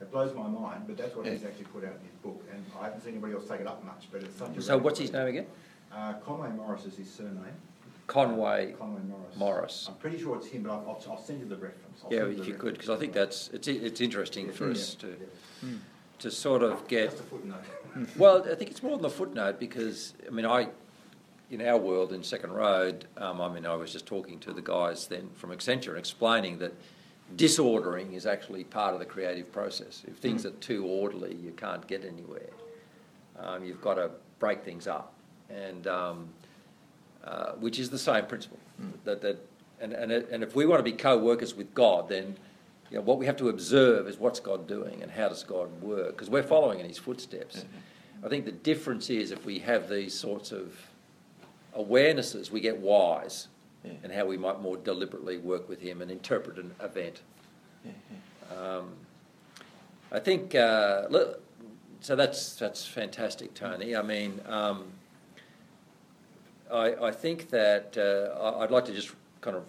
[0.00, 2.64] It blows my mind, but that's what he's actually put out in his book, and
[2.80, 4.62] I haven't seen anybody else take it up much, but it's such a.
[4.62, 5.46] So what's his name again?
[5.92, 7.44] Uh, Conway Morris is his surname.
[8.06, 8.74] Conway.
[8.78, 9.36] Conway Morris.
[9.36, 9.86] Morris.
[9.88, 12.00] I'm pretty sure it's him, but I'll, I'll, I'll send you the reference.
[12.04, 14.96] I'll Yeah, if you the could, because I think that's it's it's interesting for us
[15.02, 15.08] Yeah.
[15.10, 15.16] to
[16.20, 17.64] to sort of get Just a footnote.
[18.16, 20.68] Well, I think it's more than the footnote because I mean, I
[21.50, 24.62] in our world in Second Road, um, I mean, I was just talking to the
[24.62, 26.72] guys then from Accenture and explaining that
[27.34, 30.02] disordering is actually part of the creative process.
[30.06, 32.50] If things are too orderly, you can't get anywhere.
[33.38, 35.12] Um, you've got to break things up,
[35.48, 36.28] and um,
[37.24, 38.58] uh, which is the same principle.
[39.04, 39.44] That that
[39.80, 42.36] and and it, and if we want to be co-workers with God, then.
[42.90, 45.80] You know, what we have to observe is what's God doing and how does God
[45.80, 47.64] work, because we're following in His footsteps.
[48.24, 50.74] I think the difference is if we have these sorts of
[51.76, 53.48] awarenesses, we get wise
[53.84, 53.92] Yeah.
[54.02, 57.20] and how we might more deliberately work with Him and interpret an event.
[57.84, 57.92] Yeah,
[58.50, 58.76] yeah.
[58.76, 58.90] Um,
[60.12, 61.06] I think uh,
[62.00, 62.16] so.
[62.16, 63.94] That's that's fantastic, Tony.
[63.94, 64.84] I mean, um,
[66.70, 69.64] I, I think that uh, I'd like to just kind of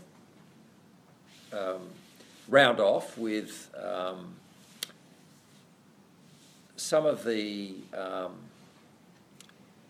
[1.54, 1.82] um,
[2.48, 4.36] round off with um,
[6.76, 8.34] some of the um,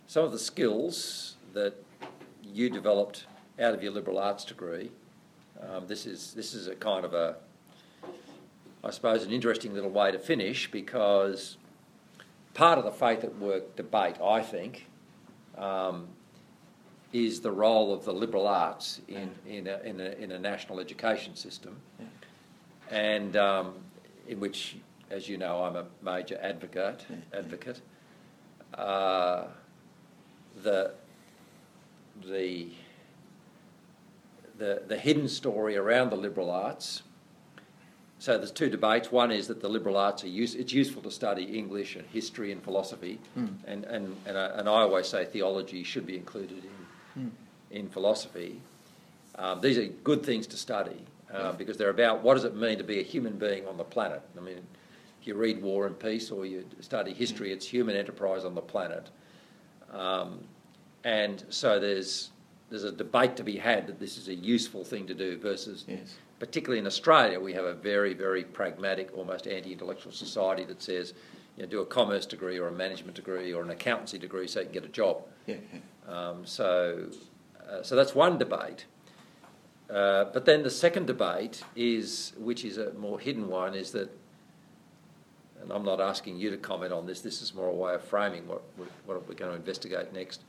[0.08, 1.74] some of the skills that
[2.44, 3.26] you developed
[3.60, 4.92] out of your liberal arts degree.
[5.62, 7.36] Um, this is this is a kind of a,
[8.84, 11.58] I suppose, an interesting little way to finish because
[12.54, 14.88] part of the faith at work debate, I think,
[15.58, 16.08] um,
[17.14, 20.80] is the role of the liberal arts in in a, in a, in a national
[20.80, 21.78] education system,
[22.92, 23.74] and um,
[24.28, 24.78] in which,
[25.10, 27.06] as you know, I'm a major advocate.
[27.34, 27.82] Advocate.
[28.74, 29.46] Uh,
[30.64, 30.92] the
[32.28, 32.68] the
[34.58, 37.02] the, the hidden story around the liberal arts.
[38.20, 39.12] So there's two debates.
[39.12, 42.52] One is that the liberal arts are use, it's useful to study English and history
[42.52, 43.56] and philosophy, Mm.
[43.66, 46.64] and, and, and, I, and I always say theology should be included
[47.16, 47.32] in, Mm.
[47.72, 48.62] in philosophy.
[49.34, 52.78] Um, these are good things to study uh, because they're about what does it mean
[52.78, 54.22] to be a human being on the planet.
[54.38, 54.58] I mean,
[55.22, 58.62] if you read War and Peace or you study history, it's human enterprise on the
[58.62, 59.10] planet.
[59.92, 60.44] Um,
[61.04, 62.32] and so there's
[62.70, 65.84] there's a debate to be had that this is a useful thing to do versus,
[65.90, 66.16] Yes.
[66.40, 71.14] particularly in Australia, we have a very very pragmatic, almost anti-intellectual society that says,
[71.58, 74.60] you know, do a commerce degree or a management degree or an accountancy degree so
[74.62, 75.24] you can get a job.
[75.48, 75.80] Yeah, yeah.
[76.14, 77.08] Um, so,
[77.70, 78.86] uh, so that's one debate.
[79.92, 84.10] Uh, but then the second debate is, which is a more hidden one, is that,
[85.62, 87.20] and I'm not asking you to comment on this.
[87.20, 88.62] This is more a way of framing what
[89.06, 90.42] what we're going to investigate next.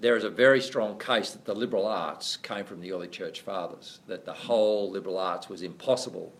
[0.00, 3.40] There is a very strong case that the liberal arts came from the early church
[3.40, 3.98] fathers.
[4.06, 6.32] That the whole liberal arts was impossible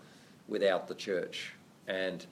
[0.46, 1.54] without the church,
[1.88, 2.24] and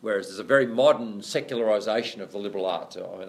[0.00, 2.96] whereas there's a very modern secularisation of the liberal arts.
[2.96, 3.28] I mean,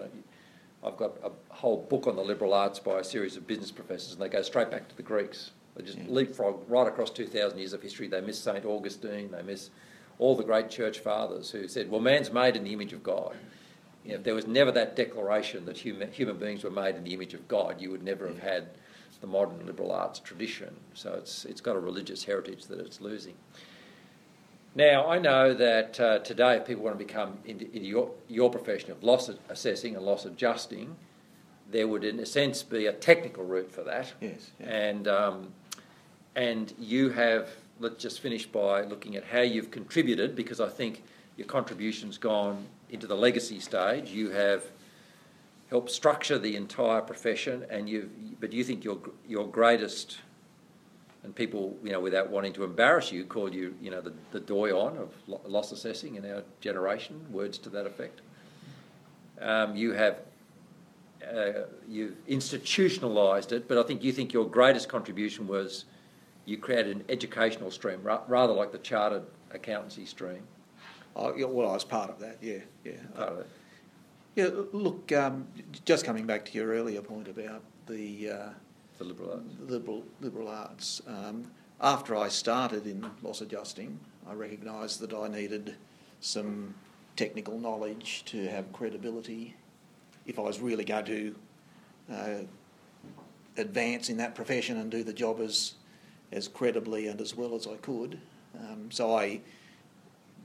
[0.82, 4.14] I've got a whole book on the liberal arts by a series of business professors,
[4.14, 5.50] and they go straight back to the Greeks.
[5.76, 6.04] They just Yeah.
[6.08, 8.06] leapfrog right across 2,000 years of history.
[8.08, 8.64] They miss St.
[8.64, 9.70] Augustine, they miss
[10.18, 13.34] all the great church fathers who said, well, man's made in the image of God.
[14.04, 17.04] You know, if there was never that declaration that human, human beings were made in
[17.04, 18.68] the image of God, you would never have had
[19.20, 20.76] the modern liberal arts tradition.
[20.92, 23.34] So it's, it's got a religious heritage that it's losing.
[24.76, 28.50] Now, I know that uh, today, if people want to become into, into your, your
[28.50, 30.96] profession of loss assessing and loss adjusting,
[31.70, 34.12] there would, in a sense, be a technical route for that.
[34.20, 34.66] Yes, yeah.
[34.66, 35.52] And, um,
[36.36, 37.48] and you have,
[37.80, 41.02] let's just finish by looking at how you've contributed, because I think
[41.36, 44.10] your contribution's gone into the legacy stage.
[44.10, 44.64] You have
[45.70, 50.18] helped structure the entire profession, and you've, but you think your, your greatest
[51.24, 54.40] and people, you know, without wanting to embarrass you, call you, you know, the, the
[54.40, 58.20] doyen of lo- loss assessing in our generation, words to that effect.
[59.40, 60.18] Um, you have,
[61.26, 65.86] uh, you've institutionalised it, but I think you think your greatest contribution was
[66.46, 70.42] you created an educational stream, ra- rather like the chartered accountancy stream.
[71.16, 72.38] Oh, yeah, well, I was part of that.
[72.42, 72.92] Yeah, yeah.
[73.14, 73.46] Part of it.
[74.34, 75.46] Yeah, look, um,
[75.84, 78.48] just coming back to your earlier point about the uh,
[78.98, 79.44] The liberal arts.
[79.70, 81.00] liberal liberal arts.
[81.06, 85.76] Um, after I started in loss adjusting, I recognised that I needed
[86.20, 86.74] some
[87.14, 89.54] technical knowledge to have credibility
[90.26, 91.34] if I was really going to
[92.12, 92.34] uh,
[93.56, 95.74] advance in that profession and do the job as
[96.34, 98.18] as credibly and as well as I could.
[98.58, 99.40] Um, so I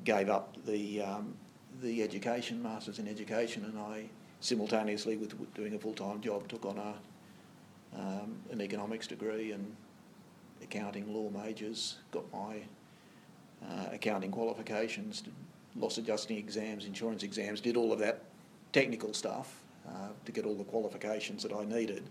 [0.06, 1.34] gave up the um,
[1.82, 4.10] the education, masters in education, and I
[4.40, 6.94] simultaneously with doing a full time job took on a
[8.00, 9.76] um, an economics degree and
[10.62, 12.62] accounting law majors, got my
[13.68, 15.24] uh, accounting qualifications,
[15.76, 18.24] loss adjusting exams, insurance exams, did all of that
[18.72, 22.04] technical stuff uh, to get all the qualifications that I needed.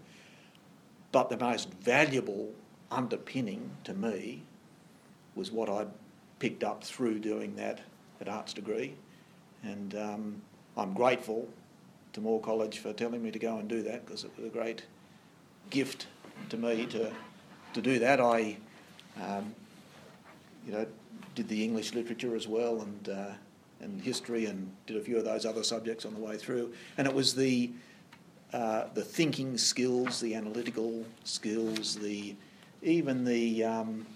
[1.13, 2.51] But the most valuable
[2.91, 4.43] underpinning to me
[5.35, 5.89] was what I'd
[6.39, 7.81] picked up through doing that
[8.21, 8.95] at arts degree.
[9.63, 10.43] And um,
[10.77, 11.49] I'm grateful
[12.13, 14.51] to Moore College for telling me to go and do that because it was a
[14.51, 14.85] great
[15.71, 16.07] gift
[16.49, 17.13] to me to
[17.75, 18.21] to do that.
[18.21, 18.57] I,
[19.23, 19.55] um,
[20.67, 20.87] you know,
[21.35, 23.31] did the English literature as well and uh,
[23.81, 26.73] and history and did a few of those other subjects on the way through.
[26.97, 27.71] And it was the
[28.53, 32.35] uh, the thinking skills, the analytical skills, the
[32.83, 34.07] even the um,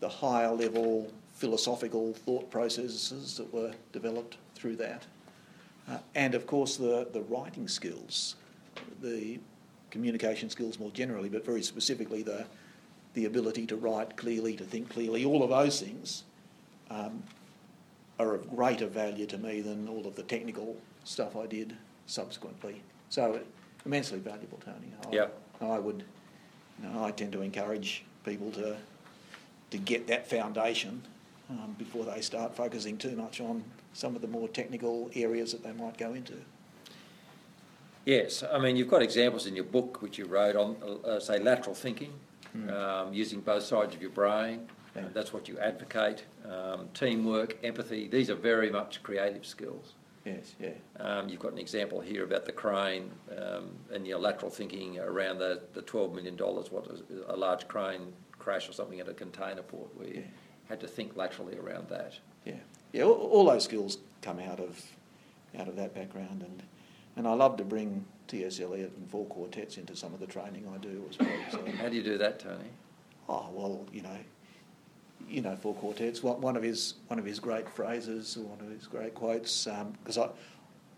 [0.00, 5.04] the higher level philosophical thought processes that were developed through that,
[5.88, 8.36] uh, and of course the the writing skills,
[9.02, 9.38] the
[9.90, 12.46] communication skills more generally, but very specifically the
[13.14, 16.24] the ability to write clearly, to think clearly, all of those things
[16.90, 17.22] um,
[18.18, 22.82] are of greater value to me than all of the technical stuff I did subsequently.
[23.08, 23.40] So
[23.86, 24.92] immensely valuable, Tony.
[25.06, 25.26] I, Yeah.
[25.60, 26.04] I would,
[26.82, 28.76] you know, I tend to encourage people to
[29.70, 31.02] to get that foundation
[31.50, 35.64] um, before they start focusing too much on some of the more technical areas that
[35.64, 36.34] they might go into.
[38.04, 41.38] Yes, I mean, you've got examples in your book which you wrote on, uh, say,
[41.38, 42.12] lateral thinking.
[42.70, 44.68] um, using both sides of your brain.
[44.94, 45.02] Yeah.
[45.02, 46.24] Uh, that's what you advocate.
[46.48, 49.94] Um, teamwork, empathy, these are very much creative skills.
[50.24, 50.70] Yes, yeah.
[50.98, 55.38] Um, you've got an example here about the crane um, and your lateral thinking around
[55.38, 59.62] the, the $12 million, what is a large crane crash or something at a container
[59.62, 60.26] port where you Yeah.
[60.68, 62.14] had to think laterally around that.
[62.46, 62.54] Yeah,
[62.92, 63.02] yeah.
[63.04, 64.82] All, all those skills come out of
[65.58, 66.62] out of that background, and
[67.16, 68.58] and I love to bring T.S.
[68.60, 71.28] Eliot and four quartets into some of the training I do as well.
[71.52, 72.70] So, How do you do that, Tony?
[73.28, 74.16] oh well, you know,
[75.28, 76.22] you know, four quartets.
[76.22, 79.66] One one of his one of his great phrases, or one of his great quotes,
[80.02, 80.28] because I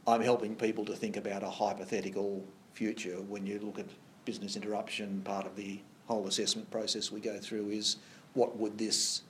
[0.06, 3.86] I'm helping people to think about a hypothetical future when you look at
[4.24, 5.22] business interruption.
[5.22, 7.96] Part of the whole assessment process we go through is
[8.34, 9.22] what would this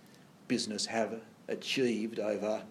[0.48, 2.62] business have achieved over,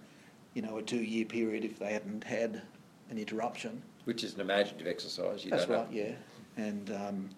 [0.53, 2.61] you know, a two-year period if they hadn't had
[3.09, 3.82] an interruption.
[4.03, 5.43] Which is an imaginative exercise.
[5.43, 5.84] You That's don't know.
[5.84, 6.11] right, yeah.
[6.57, 7.30] And, um,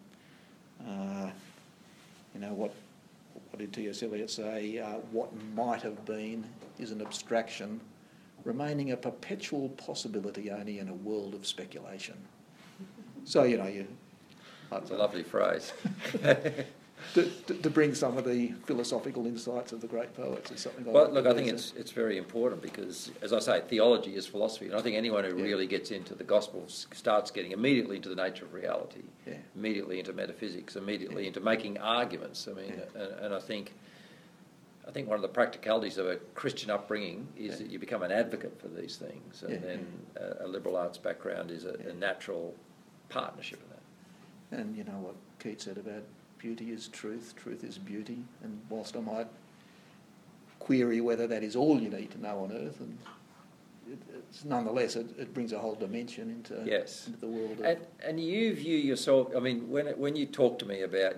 [0.85, 1.29] uh,
[2.33, 2.73] you know, what,
[3.58, 4.03] what did T.S.
[4.03, 4.78] Eliot say?
[4.78, 6.45] Uh, what might have been
[6.78, 7.82] is an abstraction,
[8.43, 12.14] remaining a perpetual possibility only in a world of speculation.
[13.24, 13.88] So, you know, you,
[14.70, 15.74] That's a lovely phrase.
[17.14, 20.88] to, to, to bring some of the philosophical insights of the great poets is something
[20.88, 24.16] I Well, like look, I think it's, it's very important because, as I say, theology
[24.16, 24.66] is philosophy.
[24.68, 25.43] And I think anyone who Yeah.
[25.43, 29.36] really gets into the Gospels starts getting immediately into the nature of reality, Yeah.
[29.56, 32.48] immediately into metaphysics, immediately into making arguments.
[32.48, 33.02] I mean, Yeah.
[33.04, 33.74] and, and I think,
[34.88, 37.56] I think one of the practicalities of a Christian upbringing is Yeah.
[37.68, 39.43] that you become an advocate for these things.
[39.43, 39.60] And Yeah.
[39.60, 41.91] then a, a liberal arts background is a, Yeah.
[41.91, 42.56] a natural
[43.10, 44.62] partnership in that.
[44.62, 46.04] And you know what Keats said about
[46.39, 48.19] beauty is truth, truth is beauty.
[48.43, 49.27] And whilst I might
[50.59, 52.97] query whether that is all you need to know on earth, and
[53.91, 57.07] it, it's nonetheless, it, it brings a whole dimension into, Yes.
[57.07, 57.59] into the world.
[57.59, 60.81] Of, And, and you view yourself, I mean, when, it- when you talk to me
[60.81, 61.15] about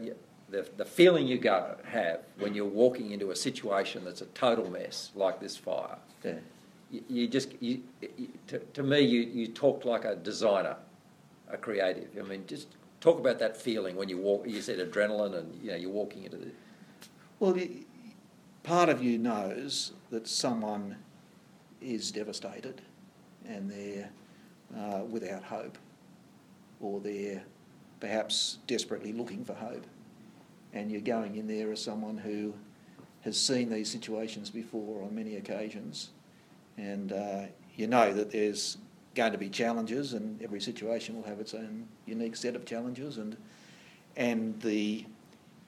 [0.49, 4.70] the, the feeling you go, have when you're walking into a situation that's a total
[4.70, 6.34] mess, like this fire, yeah,
[6.91, 7.82] you, you just, you,
[8.17, 10.76] you, to, to me, you, you talk like a designer,
[11.49, 12.09] a creative.
[12.20, 12.67] I mean, just
[13.00, 16.24] talk about that feeling when you walk, you said adrenaline and, you know, you're walking
[16.24, 16.52] into the,
[17.39, 17.56] Well,
[18.64, 20.97] part of you knows that someone
[21.82, 22.82] is devastated
[23.47, 24.10] and they're
[24.78, 25.78] uh, without hope,
[26.80, 27.43] or they're
[28.00, 29.86] perhaps desperately looking for hope.
[30.74, 32.54] And you're going in there as someone who
[33.22, 36.12] has seen these situations before on many occasions,
[36.78, 37.41] and uh,
[37.76, 38.78] you know that there's
[39.20, 43.17] going to be challenges, and every situation will have its own unique set of challenges,
[43.17, 43.36] and
[44.15, 45.05] and the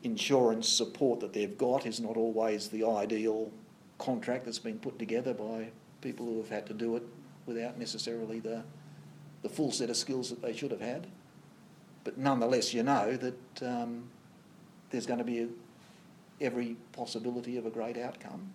[0.03, 3.51] insurance support that they've got is not always the ideal
[3.97, 5.67] contract that's been put together by
[6.01, 7.03] people who have had to do it
[7.45, 8.63] without necessarily the,
[9.43, 11.05] the full set of skills that they should have had.
[12.03, 14.05] But nonetheless, you know that um,
[14.89, 15.47] there's going to be a,
[16.39, 18.53] every possibility of a great outcome.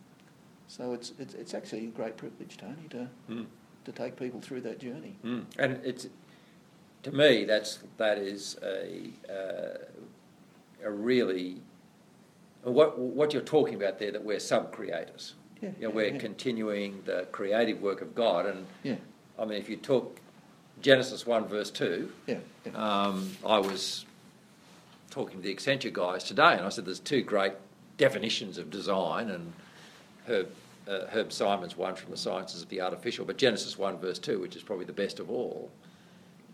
[0.66, 3.46] So it's, it's, it's actually a great privilege, Tony, to, Mm.
[3.86, 5.16] To take people through that journey.
[5.24, 5.44] Mm.
[5.58, 6.08] And it's
[7.04, 9.78] to me that's that is a uh,
[10.84, 11.62] a really
[12.62, 15.34] what what you're talking about there that we're sub creators.
[15.62, 16.18] Yeah, you know, yeah, we're yeah.
[16.18, 18.96] continuing the creative work of God, and Yeah,
[19.38, 20.20] I mean, if you took
[20.82, 22.38] Genesis one verse two, yeah,
[22.74, 24.04] um, I was
[25.10, 27.54] talking to the Accenture guys today, and I said there's two great
[27.96, 29.52] definitions of design, and
[30.26, 30.50] Herb,
[30.88, 34.40] uh, Herb Simon's one from the Sciences of the Artificial, but Genesis 1 verse 2,
[34.40, 35.70] which is probably the best of all,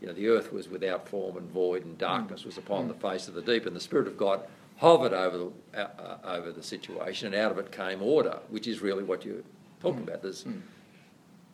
[0.01, 3.28] you know, the earth was without form and void, and darkness was upon the face
[3.28, 4.43] of the deep, and the Spirit of God
[4.76, 8.66] hovered over the, uh, uh, over the situation, and out of it came order, which
[8.66, 9.45] is really what you're
[9.80, 10.22] talking about.
[10.22, 10.45] There's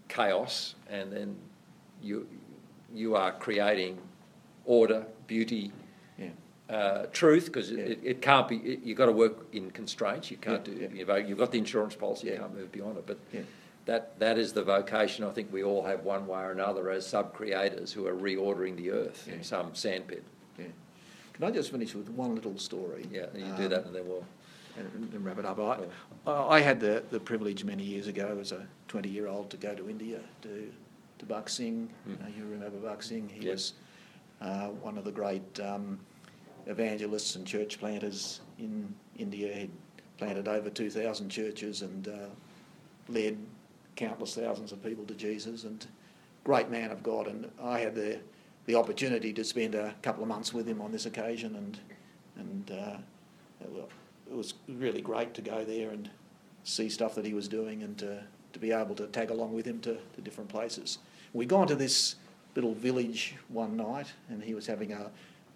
[0.09, 1.37] chaos, and then
[2.03, 2.27] you,
[2.95, 3.99] you are creating
[4.65, 5.73] order, beauty.
[6.69, 7.79] Uh, truth, because Yeah.
[7.85, 10.31] it, it can't be, it, you've got to work in constraints.
[10.31, 10.89] You can't Yeah, do, yeah.
[10.99, 13.07] you know, you've got the insurance policy, you can't move beyond it.
[13.07, 13.41] But Yeah.
[13.87, 17.07] that, that is the vocation I think we all have one way or another as
[17.07, 20.23] sub creators who are reordering the earth in some sandpit.
[20.59, 20.67] Yeah.
[21.33, 23.07] Can I just finish with one little story?
[23.11, 24.27] Yeah, you do Um, that and then we'll.
[24.77, 25.59] and, and wrap it up.
[26.27, 29.57] I, I had the, the privilege many years ago as a 20 year old to
[29.57, 30.71] go to India to,
[31.19, 31.89] to Bakht Singh.
[32.07, 32.23] Mm.
[32.23, 33.31] Uh, you remember Bakht Singh?
[33.31, 33.73] He was
[34.43, 35.99] uh, one of the great um,
[36.69, 39.53] evangelists and church planters in India.
[39.53, 39.71] He'd
[40.19, 42.29] planted over 2,000 churches and uh,
[43.09, 43.39] led
[43.97, 45.87] countless thousands of people to Jesus and
[46.45, 47.27] great man of God.
[47.27, 48.21] And I had the,
[48.67, 51.79] the opportunity to spend a couple of months with him on this occasion and,
[52.37, 52.97] and uh,
[54.31, 56.11] it was really great to go there and
[56.65, 59.67] see stuff that he was doing and to, to be able to tag along with
[59.67, 60.99] him to, to different places.
[61.33, 62.17] We got to this
[62.55, 65.11] little village one night and he was having a,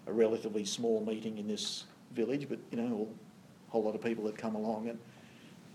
[0.06, 3.08] a relatively small meeting in this village, but you know,
[3.68, 4.98] a whole lot of people had come along and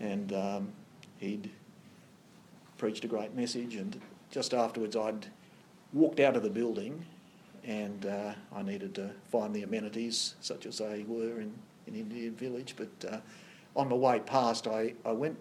[0.00, 0.72] and um,
[1.18, 1.50] he'd
[2.76, 3.74] preached a great message.
[3.74, 4.00] And
[4.30, 5.26] just afterwards, I'd
[5.92, 7.04] walked out of the building,
[7.64, 11.52] and uh, I needed to find the amenities such as they were in
[11.86, 12.74] in Indian Village.
[12.76, 13.18] But uh,
[13.74, 15.36] on my way past, I, I went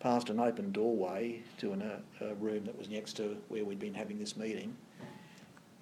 [0.00, 3.80] past an open doorway to an, a, a room that was next to where we'd
[3.80, 4.76] been having this meeting,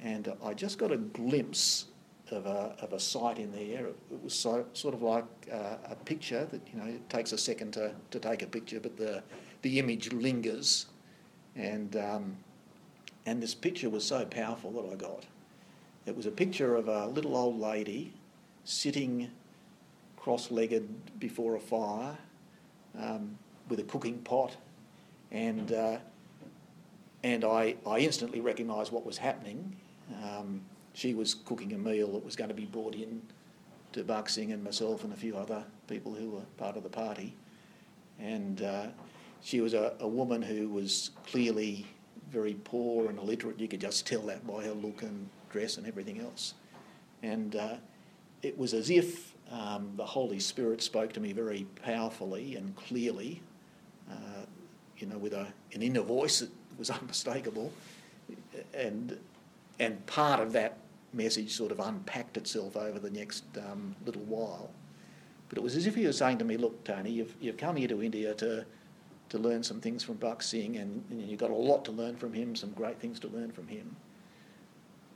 [0.00, 1.86] and I just got a glimpse
[2.30, 3.86] of a, of a sight in there.
[3.86, 7.38] It was so, sort of like uh, a picture that, you know, it takes a
[7.38, 9.22] second to, to take a picture, but the,
[9.62, 10.86] the image lingers.
[11.54, 12.36] And, um,
[13.24, 15.24] and this picture was so powerful that I got.
[16.06, 18.12] It was a picture of a little old lady
[18.64, 19.30] sitting
[20.16, 20.88] cross legged
[21.20, 22.16] before a fire
[22.98, 24.56] um, with a cooking pot.
[25.30, 25.98] And, uh,
[27.22, 29.76] and I, I instantly recognised what was happening.
[30.22, 30.62] Um,
[30.96, 33.20] she was cooking a meal that was going to be brought in
[33.92, 36.88] to Bakht Singh and myself and a few other people who were part of the
[36.88, 37.34] party.
[38.18, 38.86] And uh,
[39.42, 41.84] she was a, a woman who was clearly
[42.30, 43.60] very poor and illiterate.
[43.60, 46.54] You could just tell that by her look and dress and everything else.
[47.22, 47.74] And uh,
[48.40, 53.42] it was as if um, the Holy Spirit spoke to me very powerfully and clearly,
[54.10, 54.46] uh,
[54.96, 57.70] you know, with a, an inner voice that was unmistakable.
[58.72, 59.18] And,
[59.78, 60.78] and part of that
[61.16, 64.70] message sort of unpacked itself over the next um, little while.
[65.48, 67.76] But it was as if he was saying to me, look, Tony, you've, you've come
[67.76, 68.66] here to India to,
[69.28, 72.16] to learn some things from Bakht Singh, and, and you've got a lot to learn
[72.16, 73.96] from him, some great things to learn from him.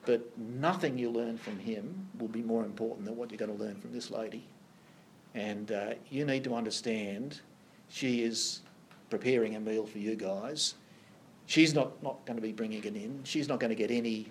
[0.06, 3.62] But nothing you learn from him will be more important than what you're going to
[3.62, 4.46] learn from this lady.
[5.34, 7.40] And uh, you need to understand
[7.88, 8.60] she is
[9.10, 10.74] preparing a meal for you guys.
[11.46, 13.20] She's not, not going to be bringing it in.
[13.24, 14.28] She's not going to get any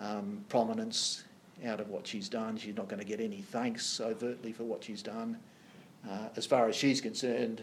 [0.00, 1.24] um, prominence
[1.66, 2.56] out of what she's done.
[2.56, 5.38] She's not going to get any thanks overtly for what she's done.
[6.08, 7.62] Uh, as far as she's concerned,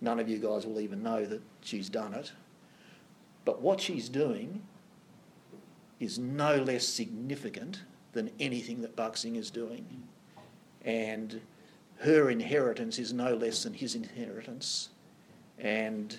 [0.00, 2.32] none of you guys will even know that she's done it.
[3.44, 4.62] But what she's doing
[5.98, 10.04] is no less significant than anything that Bakht Singh is doing.
[10.84, 11.40] And
[11.98, 14.90] her inheritance is no less than his inheritance.
[15.58, 16.16] And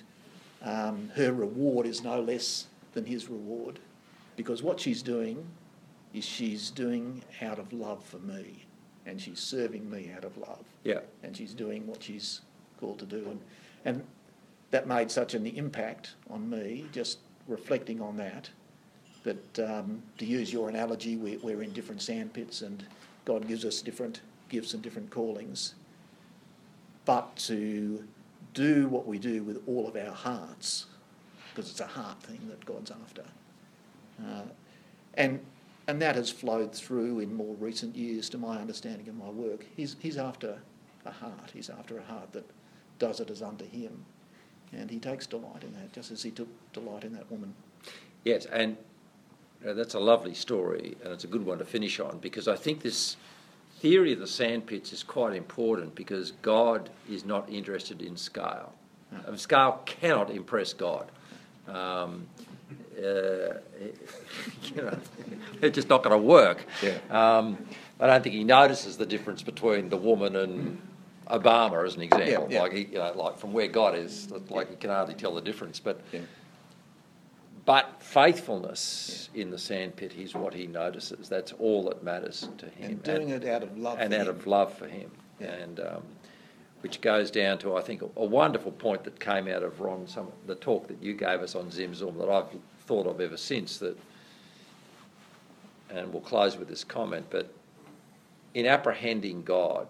[0.64, 3.80] um, her reward is no less than his reward.
[4.36, 5.45] Because what she's doing
[6.13, 8.65] is she's doing out of love for me,
[9.05, 10.63] and she's serving me out of love.
[10.84, 10.99] Yeah.
[11.23, 12.41] And she's doing what she's
[12.79, 13.25] called to do.
[13.29, 13.39] And,
[13.86, 14.03] and
[14.71, 18.49] that made such an impact on me, just reflecting on that,
[19.23, 22.86] that um, to use your analogy, we're, we're in different sandpits and
[23.25, 25.75] God gives us different gifts and different callings.
[27.05, 28.03] But to
[28.53, 30.86] do what we do with all of our hearts,
[31.49, 33.23] because it's a heart thing that God's after.
[34.24, 34.43] Uh,
[35.15, 35.39] and,
[35.88, 39.65] and that has flowed through in more recent years to my understanding of my work.
[39.76, 40.59] He's, he's after
[41.05, 42.49] a heart, he's after a heart that
[42.99, 44.05] does it as unto him.
[44.71, 47.53] And he takes delight in that, just as he took delight in that woman.
[48.24, 48.78] Yes, and
[49.67, 52.55] uh, that's a lovely story, and it's a good one to finish on because I
[52.55, 53.17] think this
[53.80, 58.74] theory of the sandpits is quite important because God is not interested in scale.
[59.36, 61.11] Scale cannot impress God.
[61.67, 62.28] Um,
[62.97, 63.59] uh,
[64.75, 64.97] you know,
[65.61, 66.65] it's just not going to work.
[66.81, 66.97] Yeah.
[67.09, 67.57] Um,
[67.99, 70.81] I don't think he notices the difference between the woman and
[71.29, 72.47] Obama, as an example.
[72.49, 72.61] Yeah, yeah.
[72.61, 75.41] Like, he, you know, like from where God is, like he can hardly tell the
[75.41, 75.79] difference.
[75.79, 76.01] But
[77.65, 81.29] but faithfulness in the sandpit is what he notices.
[81.29, 82.91] That's all that matters to him.
[82.91, 84.36] And doing it out of love and for out him.
[84.36, 85.11] of love for him.
[85.39, 86.03] And um,
[86.82, 90.07] which goes down to I think a, a wonderful point that came out of Ron,
[90.07, 92.47] some the talk that you gave us on Tzimtzum that I've
[92.86, 93.78] thought of ever since.
[93.78, 93.97] That,
[95.89, 97.54] and we'll close with this comment, but
[98.54, 99.88] in apprehending God,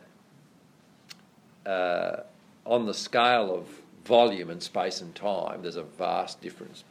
[1.66, 2.18] uh,
[2.66, 3.68] on the scale of
[4.06, 6.84] volume and space and time, there's a vast difference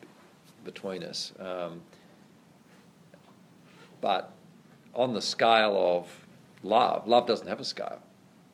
[0.64, 1.32] between us.
[1.38, 1.82] Um,
[4.00, 4.32] but
[4.94, 6.26] on the scale of
[6.62, 8.00] love, love doesn't have a scale.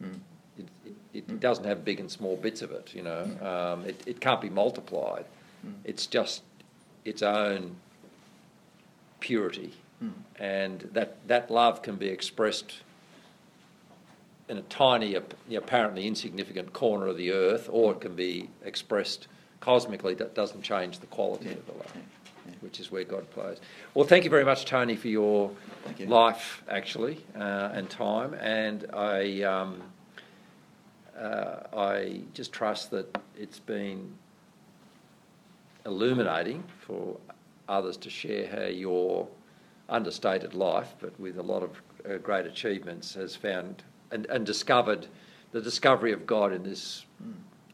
[0.03, 0.19] Mm.
[0.59, 3.23] It, it, it doesn't have big and small bits of it, you know.
[3.41, 5.25] Um, it, it can't be multiplied.
[5.66, 5.75] Mm.
[5.85, 6.43] It's just
[7.05, 7.77] its own
[9.20, 9.75] purity.
[10.03, 10.12] Mm.
[10.39, 12.81] And that, that love can be expressed
[14.49, 15.16] in a tiny,
[15.55, 19.29] apparently insignificant corner of the earth, or it can be expressed
[19.61, 20.15] cosmically.
[20.15, 22.53] That doesn't change the quality of the love, yeah.
[22.61, 23.59] which is where God plays.
[23.93, 25.51] Well, thank you very much, Tony, for your
[25.99, 26.07] you.
[26.07, 28.35] life, actually, uh, and time.
[28.35, 29.83] And I, um,
[31.19, 34.15] uh, I just trust that it's been
[35.86, 37.16] illuminating for
[37.68, 39.28] others to share how your
[39.88, 45.06] understated life, but with a lot of uh, great achievements, has found and, and discovered
[45.52, 47.05] the discovery of God in this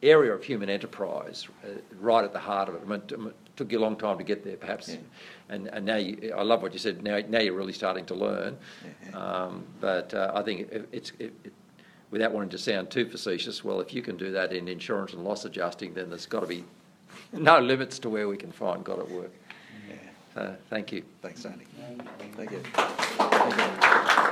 [0.03, 1.69] area of human enterprise, uh,
[2.01, 2.83] right at the heart of it.
[2.85, 4.97] I mean, it- took you a long time to get there, perhaps, Yeah.
[5.49, 7.05] and and now you, I love what you said.
[7.05, 8.57] Now, now you're really starting to learn.
[9.09, 9.17] Yeah.
[9.17, 11.53] Um, but uh, I think it, it's it, it,
[12.11, 13.63] without wanting to sound too facetious.
[13.63, 16.49] Well, if you can do that in insurance and loss adjusting, then there's got to
[16.49, 16.65] be
[17.35, 19.33] no limits to where we can find God at work.
[19.89, 19.95] Yeah.
[20.35, 21.05] So thank you.
[21.23, 21.65] Thanks, Tony.
[21.89, 22.61] And- Thank you.
[22.61, 24.31] Thank you.